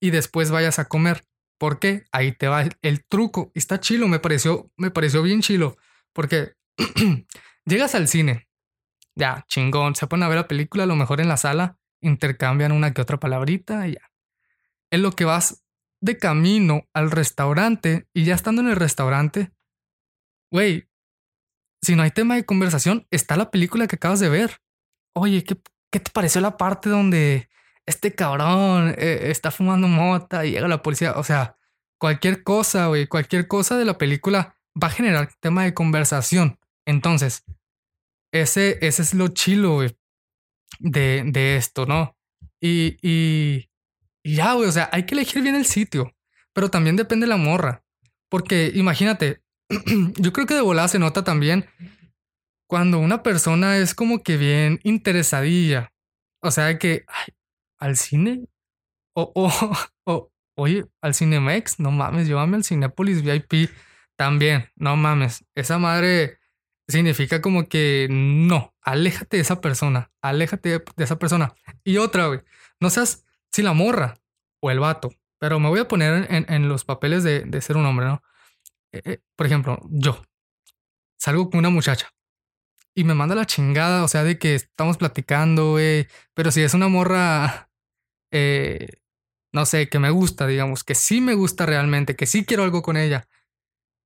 y 0.00 0.10
después 0.10 0.50
vayas 0.50 0.78
a 0.78 0.88
comer. 0.88 1.24
¿Por 1.58 1.78
qué? 1.78 2.04
Ahí 2.12 2.32
te 2.32 2.48
va 2.48 2.64
el, 2.82 3.04
truco. 3.04 3.52
Está 3.54 3.78
chilo, 3.78 4.08
me 4.08 4.18
pareció, 4.18 4.70
me 4.76 4.90
pareció 4.90 5.22
bien 5.22 5.42
chilo. 5.42 5.76
Porque 6.12 6.54
llegas 7.64 7.94
al 7.94 8.08
cine, 8.08 8.48
ya, 9.14 9.44
chingón, 9.48 9.94
se 9.94 10.06
ponen 10.06 10.24
a 10.24 10.28
ver 10.28 10.38
la 10.38 10.48
película, 10.48 10.84
a 10.84 10.86
lo 10.86 10.96
mejor 10.96 11.20
en 11.20 11.28
la 11.28 11.36
sala, 11.36 11.78
intercambian 12.00 12.72
una 12.72 12.92
que 12.92 13.02
otra 13.02 13.20
palabrita 13.20 13.86
y 13.86 13.94
ya. 13.94 14.10
En 14.90 15.02
lo 15.02 15.12
que 15.12 15.24
vas 15.24 15.64
de 16.00 16.18
camino 16.18 16.88
al 16.92 17.10
restaurante 17.10 18.08
y 18.12 18.24
ya 18.24 18.34
estando 18.34 18.60
en 18.62 18.68
el 18.68 18.76
restaurante, 18.76 19.52
güey, 20.50 20.88
si 21.82 21.96
no 21.96 22.02
hay 22.02 22.10
tema 22.12 22.36
de 22.36 22.46
conversación, 22.46 23.06
está 23.10 23.36
la 23.36 23.50
película 23.50 23.86
que 23.86 23.96
acabas 23.96 24.20
de 24.20 24.28
ver. 24.28 24.58
Oye, 25.14 25.44
¿qué, 25.44 25.60
qué 25.90 26.00
te 26.00 26.10
pareció 26.10 26.40
la 26.40 26.56
parte 26.56 26.88
donde 26.88 27.48
este 27.86 28.14
cabrón 28.14 28.94
eh, 28.96 29.30
está 29.30 29.50
fumando 29.50 29.88
mota 29.88 30.46
y 30.46 30.52
llega 30.52 30.68
la 30.68 30.82
policía? 30.82 31.12
O 31.16 31.24
sea, 31.24 31.56
cualquier 31.98 32.44
cosa, 32.44 32.86
güey, 32.86 33.06
cualquier 33.06 33.48
cosa 33.48 33.76
de 33.76 33.84
la 33.84 33.98
película 33.98 34.56
va 34.80 34.88
a 34.88 34.92
generar 34.92 35.30
tema 35.40 35.64
de 35.64 35.74
conversación. 35.74 36.58
Entonces, 36.86 37.44
ese, 38.32 38.78
ese 38.80 39.02
es 39.02 39.12
lo 39.14 39.28
chilo, 39.28 39.80
de, 40.78 41.22
de 41.26 41.56
esto, 41.56 41.86
¿no? 41.86 42.16
Y, 42.60 42.96
y, 43.02 43.70
y 44.22 44.36
ya, 44.36 44.54
güey, 44.54 44.68
o 44.68 44.72
sea, 44.72 44.88
hay 44.92 45.04
que 45.04 45.14
elegir 45.14 45.42
bien 45.42 45.54
el 45.54 45.66
sitio, 45.66 46.14
pero 46.52 46.70
también 46.70 46.96
depende 46.96 47.24
de 47.24 47.30
la 47.30 47.36
morra. 47.36 47.84
Porque 48.28 48.72
imagínate, 48.74 49.41
yo 50.16 50.32
creo 50.32 50.46
que 50.46 50.54
de 50.54 50.60
volada 50.60 50.88
se 50.88 50.98
nota 50.98 51.24
también 51.24 51.66
cuando 52.66 52.98
una 52.98 53.22
persona 53.22 53.76
es 53.78 53.94
como 53.94 54.22
que 54.22 54.36
bien 54.36 54.80
interesadilla. 54.82 55.92
O 56.40 56.50
sea, 56.50 56.78
que 56.78 57.04
al 57.78 57.96
cine 57.96 58.46
o, 59.14 59.30
o, 59.34 59.50
o, 60.06 60.30
oye, 60.56 60.86
al 61.00 61.14
Cinemex, 61.14 61.78
no 61.80 61.90
mames, 61.90 62.26
llévame 62.26 62.56
al 62.56 62.64
Cinepolis 62.64 63.22
VIP 63.22 63.70
también, 64.16 64.70
no 64.76 64.96
mames. 64.96 65.44
Esa 65.54 65.78
madre 65.78 66.38
significa 66.88 67.40
como 67.42 67.68
que 67.68 68.08
no, 68.10 68.74
aléjate 68.82 69.36
de 69.36 69.42
esa 69.42 69.60
persona, 69.60 70.10
aléjate 70.20 70.70
de 70.70 71.04
esa 71.04 71.18
persona. 71.18 71.54
Y 71.84 71.98
otra, 71.98 72.26
güey, 72.28 72.40
no 72.80 72.90
seas 72.90 73.24
si 73.50 73.62
la 73.62 73.72
morra 73.72 74.14
o 74.60 74.70
el 74.70 74.80
vato, 74.80 75.10
pero 75.38 75.58
me 75.60 75.68
voy 75.68 75.80
a 75.80 75.88
poner 75.88 76.26
en, 76.30 76.46
en 76.48 76.68
los 76.68 76.84
papeles 76.84 77.24
de, 77.24 77.40
de 77.40 77.60
ser 77.60 77.76
un 77.76 77.86
hombre, 77.86 78.06
¿no? 78.06 78.22
Eh, 78.92 79.02
eh, 79.04 79.18
por 79.36 79.46
ejemplo, 79.46 79.78
yo 79.90 80.22
salgo 81.18 81.50
con 81.50 81.58
una 81.58 81.70
muchacha 81.70 82.10
y 82.94 83.04
me 83.04 83.14
manda 83.14 83.34
la 83.34 83.46
chingada, 83.46 84.04
o 84.04 84.08
sea, 84.08 84.22
de 84.22 84.38
que 84.38 84.54
estamos 84.54 84.98
platicando, 84.98 85.72
güey, 85.72 86.06
pero 86.34 86.50
si 86.50 86.62
es 86.62 86.74
una 86.74 86.88
morra, 86.88 87.70
eh, 88.30 89.00
no 89.52 89.64
sé, 89.66 89.88
que 89.88 89.98
me 89.98 90.10
gusta, 90.10 90.46
digamos, 90.46 90.84
que 90.84 90.94
sí 90.94 91.20
me 91.20 91.34
gusta 91.34 91.64
realmente, 91.66 92.16
que 92.16 92.26
sí 92.26 92.44
quiero 92.44 92.64
algo 92.64 92.82
con 92.82 92.96
ella. 92.96 93.28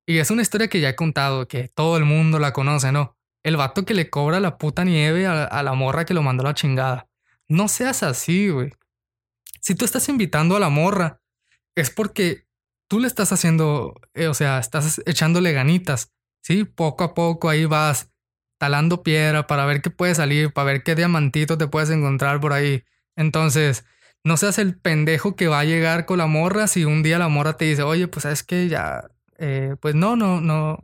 Y 0.07 0.19
es 0.19 0.31
una 0.31 0.43
historia 0.43 0.69
que 0.69 0.81
ya 0.81 0.91
he 0.91 0.97
contado, 0.97 1.49
que 1.49 1.69
todo 1.69 1.97
el 1.97 2.05
mundo 2.05 2.39
la 2.39 2.53
conoce, 2.53 2.93
¿no? 2.93 3.17
El 3.43 3.57
vato 3.57 3.85
que 3.85 3.95
le 3.95 4.09
cobra 4.09 4.39
la 4.41 4.57
puta 4.59 4.85
nieve 4.85 5.27
a, 5.27 5.45
a 5.45 5.63
la 5.65 5.75
morra 5.75 6.05
que 6.05 6.15
lo 6.15 6.23
mandó 6.23 6.45
la 6.45 6.55
chingada. 6.55 7.09
No 7.49 7.69
seas 7.69 8.03
así, 8.05 8.51
güey. 8.51 8.73
Si 9.61 9.75
tú 9.75 9.85
estás 9.85 10.09
invitando 10.09 10.57
a 10.57 10.61
la 10.61 10.69
morra, 10.69 11.21
es 11.75 11.91
porque 11.91 12.46
tú 12.89 13.01
le 13.01 13.07
estás 13.07 13.33
haciendo, 13.33 13.95
eh, 14.15 14.29
o 14.29 14.35
sea, 14.35 14.59
estás 14.59 15.01
echándole 15.07 15.53
ganitas, 15.53 16.13
¿sí? 16.43 16.65
Poco 16.65 17.05
a 17.05 17.15
poco 17.15 17.49
ahí 17.49 17.65
vas 17.65 18.13
talando 18.59 19.03
piedra 19.03 19.47
para 19.47 19.67
ver 19.67 19.83
qué 19.83 19.91
puede 19.91 20.15
salir, 20.15 20.53
para 20.53 20.67
ver 20.73 20.83
qué 20.83 20.95
diamantito 20.95 21.59
te 21.59 21.69
puedes 21.69 21.91
encontrar 21.91 22.41
por 22.41 22.53
ahí. 22.53 22.85
Entonces, 23.17 23.85
no 24.25 24.37
seas 24.37 24.59
el 24.59 24.79
pendejo 24.79 25.37
que 25.37 25.49
va 25.49 25.61
a 25.61 25.65
llegar 25.65 26.07
con 26.07 26.19
la 26.19 26.27
morra 26.27 26.67
si 26.67 26.85
un 26.85 27.03
día 27.03 27.19
la 27.19 27.29
morra 27.29 27.57
te 27.57 27.67
dice, 27.67 27.83
oye, 27.83 28.09
pues 28.09 28.25
sabes 28.25 28.43
que 28.43 28.69
ya, 28.69 29.09
eh, 29.39 29.77
pues 29.81 29.95
no, 29.95 30.17
no, 30.17 30.41
no, 30.41 30.79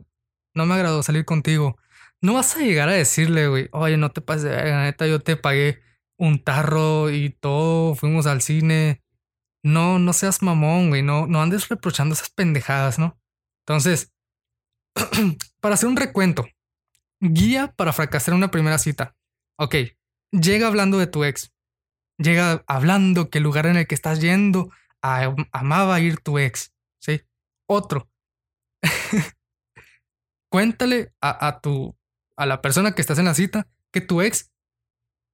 no 0.53 0.65
me 0.65 0.73
agradó 0.75 1.03
salir 1.03 1.25
contigo. 1.25 1.77
No 2.21 2.35
vas 2.35 2.55
a 2.55 2.61
llegar 2.61 2.89
a 2.89 2.93
decirle, 2.93 3.47
güey, 3.47 3.69
oye, 3.73 3.97
no 3.97 4.11
te 4.11 4.21
pases 4.21 4.43
de 4.43 4.73
neta, 4.73 5.07
yo 5.07 5.19
te 5.19 5.35
pagué 5.35 5.81
un 6.17 6.41
tarro 6.43 7.09
y 7.09 7.31
todo, 7.31 7.95
fuimos 7.95 8.27
al 8.27 8.41
cine, 8.41 9.02
no, 9.63 9.99
no 9.99 10.13
seas 10.13 10.41
mamón, 10.41 10.89
güey, 10.89 11.01
no, 11.01 11.25
no 11.27 11.41
andes 11.41 11.69
reprochando 11.69 12.13
esas 12.13 12.29
pendejadas, 12.29 12.99
¿no? 12.99 13.19
Entonces, 13.65 14.13
para 15.61 15.75
hacer 15.75 15.89
un 15.89 15.95
recuento, 15.95 16.45
guía 17.19 17.73
para 17.75 17.93
fracasar 17.93 18.33
una 18.33 18.51
primera 18.51 18.77
cita. 18.77 19.15
Ok, 19.57 19.75
llega 20.31 20.67
hablando 20.67 20.97
de 20.97 21.07
tu 21.07 21.23
ex. 21.23 21.53
Llega 22.17 22.63
hablando 22.67 23.29
que 23.29 23.39
el 23.39 23.43
lugar 23.43 23.65
en 23.65 23.77
el 23.77 23.87
que 23.87 23.95
estás 23.95 24.21
yendo 24.21 24.71
amaba 25.01 25.99
ir 25.99 26.19
tu 26.19 26.37
ex. 26.37 26.73
¿Sí? 27.01 27.21
Otro. 27.67 28.09
Cuéntale 30.51 31.13
a, 31.21 31.47
a, 31.47 31.61
tu, 31.61 31.97
a 32.37 32.45
la 32.45 32.61
persona 32.61 32.93
que 32.93 33.01
estás 33.01 33.17
en 33.17 33.25
la 33.25 33.33
cita 33.33 33.67
que 33.91 34.01
tu 34.01 34.21
ex, 34.21 34.51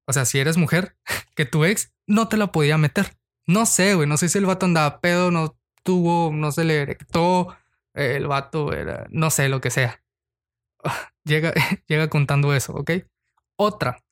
o 0.08 0.13
sea, 0.13 0.26
si 0.26 0.38
eres 0.39 0.58
mujer, 0.58 0.98
que 1.36 1.46
tu 1.46 1.65
ex 1.65 1.94
no 2.08 2.28
te 2.28 2.38
la 2.38 2.52
podía 2.52 2.78
meter. 2.78 3.18
No 3.50 3.66
sé, 3.66 3.96
güey, 3.96 4.08
no 4.08 4.16
sé 4.16 4.30
si 4.30 4.38
el 4.38 4.46
vato 4.46 4.68
andaba 4.68 5.02
pedo, 5.02 5.32
no 5.32 5.58
tuvo, 5.82 6.32
no 6.32 6.52
se 6.52 6.64
le 6.64 6.84
erectó, 6.84 7.58
el 7.96 8.28
vato 8.28 8.74
era, 8.74 9.08
no 9.10 9.32
sé, 9.32 9.50
lo 9.50 9.60
que 9.60 9.72
sea. 9.72 10.04
Llega, 11.24 11.54
llega 11.88 12.10
contando 12.10 12.54
eso, 12.54 12.76
¿ok? 12.76 12.92
Otra, 13.58 14.04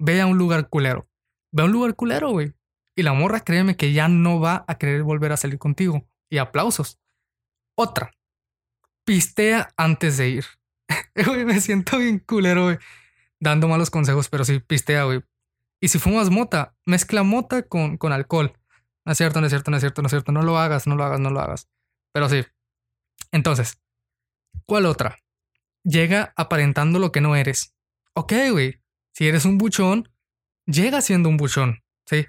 ve 0.00 0.20
a 0.20 0.26
un 0.26 0.36
lugar 0.36 0.68
culero. 0.68 1.08
Ve 1.52 1.62
a 1.62 1.66
un 1.66 1.72
lugar 1.72 1.94
culero, 1.94 2.30
güey. 2.30 2.52
Y 2.96 3.04
la 3.04 3.12
morra, 3.12 3.38
créeme 3.38 3.76
que 3.76 3.92
ya 3.92 4.08
no 4.08 4.40
va 4.40 4.64
a 4.66 4.78
querer 4.78 5.04
volver 5.04 5.30
a 5.30 5.36
salir 5.36 5.60
contigo. 5.60 6.04
Y 6.28 6.38
aplausos. 6.38 6.98
Otra, 7.76 8.10
pistea 9.04 9.72
antes 9.76 10.16
de 10.16 10.28
ir. 10.28 10.44
Güey, 11.14 11.44
me 11.44 11.60
siento 11.60 11.98
bien 11.98 12.18
culero, 12.18 12.64
güey. 12.64 12.78
Dando 13.38 13.68
malos 13.68 13.90
consejos, 13.90 14.28
pero 14.28 14.44
sí, 14.44 14.58
pistea, 14.58 15.04
güey. 15.04 15.22
Y 15.80 15.88
si 15.88 15.98
fumas 15.98 16.30
mota, 16.30 16.74
mezcla 16.86 17.22
mota 17.22 17.62
con, 17.62 17.96
con 17.96 18.12
alcohol. 18.12 18.52
No 19.04 19.12
es 19.12 19.18
cierto, 19.18 19.40
no 19.40 19.46
es 19.46 19.50
cierto, 19.50 19.70
no 19.70 19.76
es 19.76 19.82
cierto, 19.82 20.02
no 20.02 20.06
es 20.06 20.10
cierto. 20.10 20.32
No 20.32 20.42
lo 20.42 20.58
hagas, 20.58 20.86
no 20.86 20.96
lo 20.96 21.04
hagas, 21.04 21.20
no 21.20 21.30
lo 21.30 21.40
hagas. 21.40 21.68
Pero 22.12 22.28
sí. 22.28 22.44
Entonces, 23.32 23.78
¿cuál 24.66 24.86
otra? 24.86 25.18
Llega 25.82 26.32
aparentando 26.36 26.98
lo 26.98 27.12
que 27.12 27.20
no 27.20 27.36
eres. 27.36 27.74
Ok, 28.14 28.32
güey. 28.50 28.80
Si 29.12 29.28
eres 29.28 29.44
un 29.44 29.58
buchón, 29.58 30.08
llega 30.66 31.00
siendo 31.00 31.28
un 31.28 31.36
buchón. 31.36 31.82
Sí. 32.06 32.26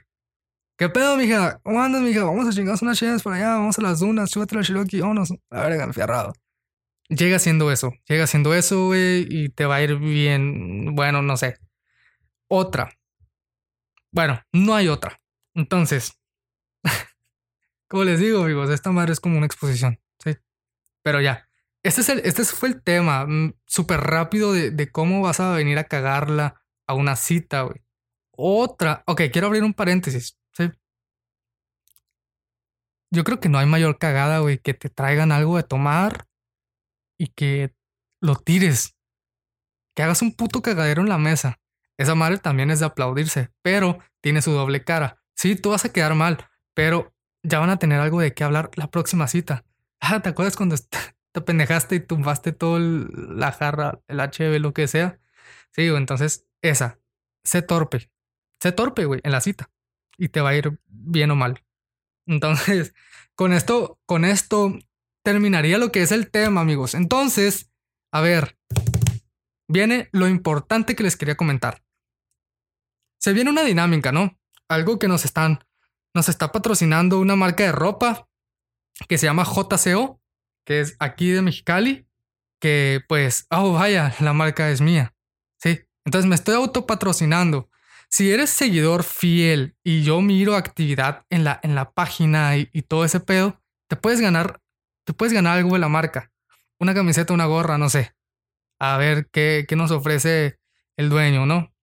¿Qué 0.77 0.89
pedo, 0.89 1.15
mija? 1.15 1.59
¿Cómo 1.63 1.81
andas, 1.81 2.01
mija? 2.01 2.23
Vamos 2.25 2.47
a 2.47 2.51
chingar 2.51 2.77
unas 2.81 2.97
chedas 2.97 3.23
por 3.23 3.33
allá, 3.33 3.55
vamos 3.55 3.79
a 3.79 3.81
las 3.81 3.99
dunas, 4.01 4.29
súbete 4.29 4.55
la 4.55 4.61
Shiroki, 4.61 4.99
vámonos. 4.99 5.33
A 5.49 5.67
ver, 5.67 5.77
ganfiarrado. 5.77 6.33
Llega 7.07 7.39
siendo 7.39 7.71
eso, 7.71 7.93
llega 8.07 8.27
siendo 8.27 8.53
eso, 8.53 8.87
güey, 8.87 9.25
y 9.29 9.49
te 9.49 9.65
va 9.65 9.75
a 9.75 9.81
ir 9.83 9.95
bien. 9.97 10.95
Bueno, 10.95 11.21
no 11.21 11.37
sé. 11.37 11.57
Otra. 12.47 12.91
Bueno, 14.15 14.41
no 14.53 14.73
hay 14.73 14.87
otra. 14.87 15.21
Entonces, 15.53 16.17
como 17.89 18.05
les 18.05 18.17
digo, 18.17 18.45
amigos, 18.45 18.69
esta 18.69 18.93
madre 18.93 19.11
es 19.11 19.19
como 19.19 19.35
una 19.35 19.45
exposición, 19.45 19.99
¿sí? 20.23 20.37
Pero 21.03 21.19
ya, 21.19 21.49
este, 21.83 21.99
es 21.99 22.07
el, 22.07 22.19
este 22.19 22.45
fue 22.45 22.69
el 22.69 22.81
tema 22.81 23.25
mm, 23.25 23.55
súper 23.65 23.99
rápido 23.99 24.53
de, 24.53 24.89
cómo 24.89 25.21
vas 25.21 25.41
a 25.41 25.51
venir 25.51 25.77
a 25.79 25.83
cagarla 25.83 26.63
a 26.87 26.93
una 26.93 27.17
cita, 27.17 27.63
güey. 27.63 27.83
Otra, 28.31 29.03
ok, 29.05 29.23
quiero 29.33 29.47
abrir 29.47 29.63
un 29.63 29.73
paréntesis. 29.73 30.39
Yo 33.11 33.23
creo 33.23 33.39
que 33.39 33.49
no 33.49 33.59
hay 33.59 33.65
mayor 33.65 33.97
cagada, 33.97 34.39
güey, 34.39 34.57
que 34.57 34.73
te 34.73 34.89
traigan 34.89 35.31
algo 35.31 35.57
de 35.57 35.63
tomar 35.63 36.27
y 37.17 37.27
que 37.27 37.73
lo 38.21 38.35
tires. 38.35 38.95
Que 39.93 40.03
hagas 40.03 40.21
un 40.21 40.33
puto 40.33 40.61
cagadero 40.61 41.01
en 41.01 41.09
la 41.09 41.17
mesa. 41.17 41.59
Esa 41.97 42.15
madre 42.15 42.37
también 42.37 42.71
es 42.71 42.79
de 42.79 42.85
aplaudirse, 42.85 43.51
pero 43.61 43.99
tiene 44.21 44.41
su 44.41 44.51
doble 44.51 44.83
cara. 44.83 45.21
Sí, 45.35 45.55
tú 45.55 45.69
vas 45.69 45.85
a 45.85 45.93
quedar 45.93 46.15
mal, 46.15 46.47
pero 46.73 47.13
ya 47.43 47.59
van 47.59 47.69
a 47.69 47.77
tener 47.77 47.99
algo 47.99 48.19
de 48.19 48.33
qué 48.33 48.43
hablar 48.43 48.71
la 48.75 48.89
próxima 48.91 49.27
cita. 49.27 49.65
Ah, 50.07 50.21
¿te 50.21 50.29
acuerdas 50.29 50.55
cuando 50.55 50.75
te 51.31 51.41
pendejaste 51.41 51.95
y 51.95 51.99
tumbaste 51.99 52.51
todo 52.51 52.77
la 52.79 53.51
jarra, 53.51 54.01
el 54.07 54.19
HB, 54.19 54.59
lo 54.59 54.73
que 54.73 54.87
sea? 54.87 55.19
Sí, 55.71 55.87
entonces 55.87 56.45
esa. 56.61 56.99
Sé 57.43 57.61
torpe. 57.61 58.11
Sé 58.59 58.71
torpe, 58.71 59.05
güey, 59.05 59.21
en 59.23 59.31
la 59.31 59.41
cita. 59.41 59.71
Y 60.17 60.29
te 60.29 60.41
va 60.41 60.49
a 60.49 60.55
ir 60.55 60.79
bien 60.87 61.31
o 61.31 61.35
mal. 61.35 61.63
Entonces, 62.27 62.93
con 63.35 63.53
esto, 63.53 63.99
con 64.05 64.25
esto 64.25 64.77
terminaría 65.23 65.77
lo 65.77 65.91
que 65.91 66.01
es 66.01 66.11
el 66.11 66.29
tema, 66.29 66.61
amigos. 66.61 66.93
Entonces, 66.93 67.71
a 68.11 68.21
ver, 68.21 68.57
viene 69.67 70.09
lo 70.11 70.27
importante 70.27 70.95
que 70.95 71.03
les 71.03 71.17
quería 71.17 71.35
comentar. 71.35 71.84
Se 73.19 73.33
viene 73.33 73.49
una 73.49 73.63
dinámica, 73.63 74.11
¿no? 74.11 74.37
Algo 74.67 74.99
que 74.99 75.07
nos 75.07 75.25
están, 75.25 75.63
nos 76.13 76.29
está 76.29 76.51
patrocinando 76.51 77.19
una 77.19 77.35
marca 77.35 77.63
de 77.63 77.71
ropa 77.71 78.27
que 79.07 79.17
se 79.17 79.25
llama 79.25 79.45
JCO, 79.45 80.21
que 80.65 80.81
es 80.81 80.95
aquí 80.99 81.29
de 81.29 81.41
Mexicali, 81.41 82.07
que 82.59 83.03
pues, 83.07 83.47
oh 83.49 83.73
vaya, 83.73 84.15
la 84.19 84.33
marca 84.33 84.69
es 84.69 84.81
mía. 84.81 85.13
Sí, 85.61 85.81
entonces 86.05 86.27
me 86.27 86.35
estoy 86.35 86.55
autopatrocinando. 86.55 87.69
Si 88.09 88.31
eres 88.31 88.49
seguidor 88.49 89.03
fiel 89.03 89.75
y 89.83 90.03
yo 90.03 90.21
miro 90.21 90.55
actividad 90.55 91.25
en 91.29 91.43
la, 91.43 91.59
en 91.63 91.75
la 91.75 91.91
página 91.91 92.57
y, 92.57 92.65
todo 92.83 93.03
ese 93.03 93.19
pedo, 93.19 93.61
te 93.89 93.95
puedes 93.95 94.21
ganar, 94.21 94.61
te 95.05 95.13
puedes 95.13 95.33
ganar 95.33 95.57
algo 95.57 95.73
de 95.73 95.79
la 95.79 95.89
marca. 95.89 96.31
Una 96.79 96.93
camiseta, 96.93 97.33
una 97.33 97.45
gorra, 97.45 97.77
no 97.77 97.89
sé. 97.89 98.15
A 98.79 98.97
ver 98.97 99.27
qué, 99.31 99.65
qué 99.67 99.75
nos 99.75 99.91
ofrece 99.91 100.59
el 100.97 101.09
dueño, 101.09 101.45
¿no? 101.45 101.74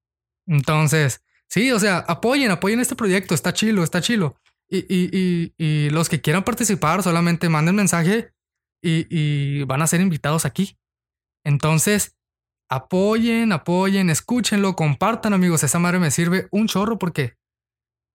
Entonces, 0.47 1.23
sí, 1.49 1.73
o 1.73 1.79
sea, 1.79 1.99
apoyen, 1.99 2.51
apoyen 2.51 2.81
este 2.81 2.97
proyecto, 2.97 3.35
está 3.35 3.53
chilo, 3.53 3.83
está 3.83 4.01
chilo. 4.01 4.37
Y, 4.69 4.79
y, 4.79 5.11
y, 5.13 5.55
y 5.59 5.91
los 5.91 6.09
que 6.09 6.21
quieran 6.21 6.45
participar 6.45 7.03
solamente 7.03 7.49
manden 7.49 7.77
mensaje 7.77 8.33
y, 8.83 9.63
van 9.65 9.83
a 9.83 9.87
ser 9.87 10.01
invitados 10.01 10.45
aquí. 10.45 10.79
Entonces, 11.45 12.17
apoyen, 12.69 13.53
apoyen, 13.53 14.11
escúchenlo, 14.11 14.75
compartan, 14.77 15.33
amigos. 15.33 15.63
Esa 15.63 15.79
madre 15.79 15.99
me 15.99 16.11
sirve 16.11 16.49
un 16.51 16.67
chorro 16.67 16.99
porque 16.99 17.37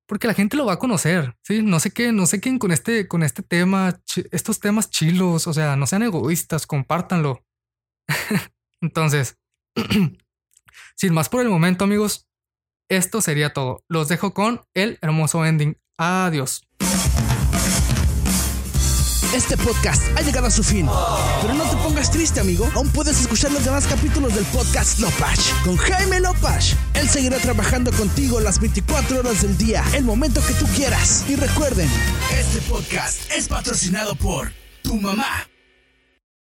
porque 0.09 0.27
la 0.27 0.33
gente 0.33 0.55
lo 0.55 0.65
va 0.65 0.73
a 0.73 0.79
conocer, 0.79 1.35
¿sí? 1.43 1.61
No 1.61 1.81
sé 1.81 1.91
qué, 1.91 2.13
no 2.13 2.25
sé 2.27 2.39
quién 2.39 2.59
con 2.59 2.71
este, 2.71 3.09
con 3.09 3.23
este 3.23 3.43
tema, 3.43 3.99
estos 4.31 4.61
temas 4.61 4.89
chilos, 4.89 5.47
o 5.47 5.53
sea, 5.53 5.75
no 5.75 5.85
sean 5.85 6.03
egoístas, 6.03 6.65
compártanlo. 6.65 7.43
Entonces, 8.81 9.37
sin 10.95 11.13
más 11.13 11.29
por 11.29 11.41
el 11.41 11.49
momento, 11.49 11.83
amigos, 11.83 12.27
esto 12.89 13.21
sería 13.21 13.53
todo. 13.53 13.83
Los 13.87 14.07
dejo 14.07 14.33
con 14.33 14.61
el 14.73 14.97
hermoso 15.01 15.45
ending. 15.45 15.77
Adiós. 15.97 16.61
Este 19.35 19.57
podcast 19.57 20.01
ha 20.17 20.21
llegado 20.21 20.47
a 20.47 20.51
su 20.51 20.63
fin. 20.63 20.87
Pero 21.41 21.53
no 21.53 21.63
te 21.69 21.75
pongas 21.77 22.09
triste, 22.09 22.39
amigo. 22.39 22.69
Aún 22.75 22.89
puedes 22.89 23.19
escuchar 23.19 23.51
los 23.51 23.63
demás 23.65 23.85
capítulos 23.85 24.33
del 24.33 24.45
podcast 24.45 24.99
Lopash 24.99 25.51
con 25.63 25.75
Jaime 25.75 26.21
Lopash. 26.21 26.73
Él 26.93 27.09
seguirá 27.09 27.37
trabajando 27.37 27.91
contigo 27.91 28.39
las 28.39 28.59
24 28.59 29.19
horas 29.19 29.41
del 29.41 29.57
día, 29.57 29.83
el 29.93 30.05
momento 30.05 30.41
que 30.47 30.53
tú 30.53 30.65
quieras. 30.75 31.25
Y 31.27 31.35
recuerden, 31.35 31.89
este 32.31 32.61
podcast 32.61 33.29
es 33.31 33.47
patrocinado 33.47 34.15
por 34.15 34.51
tu 34.81 34.95
mamá. 34.95 35.47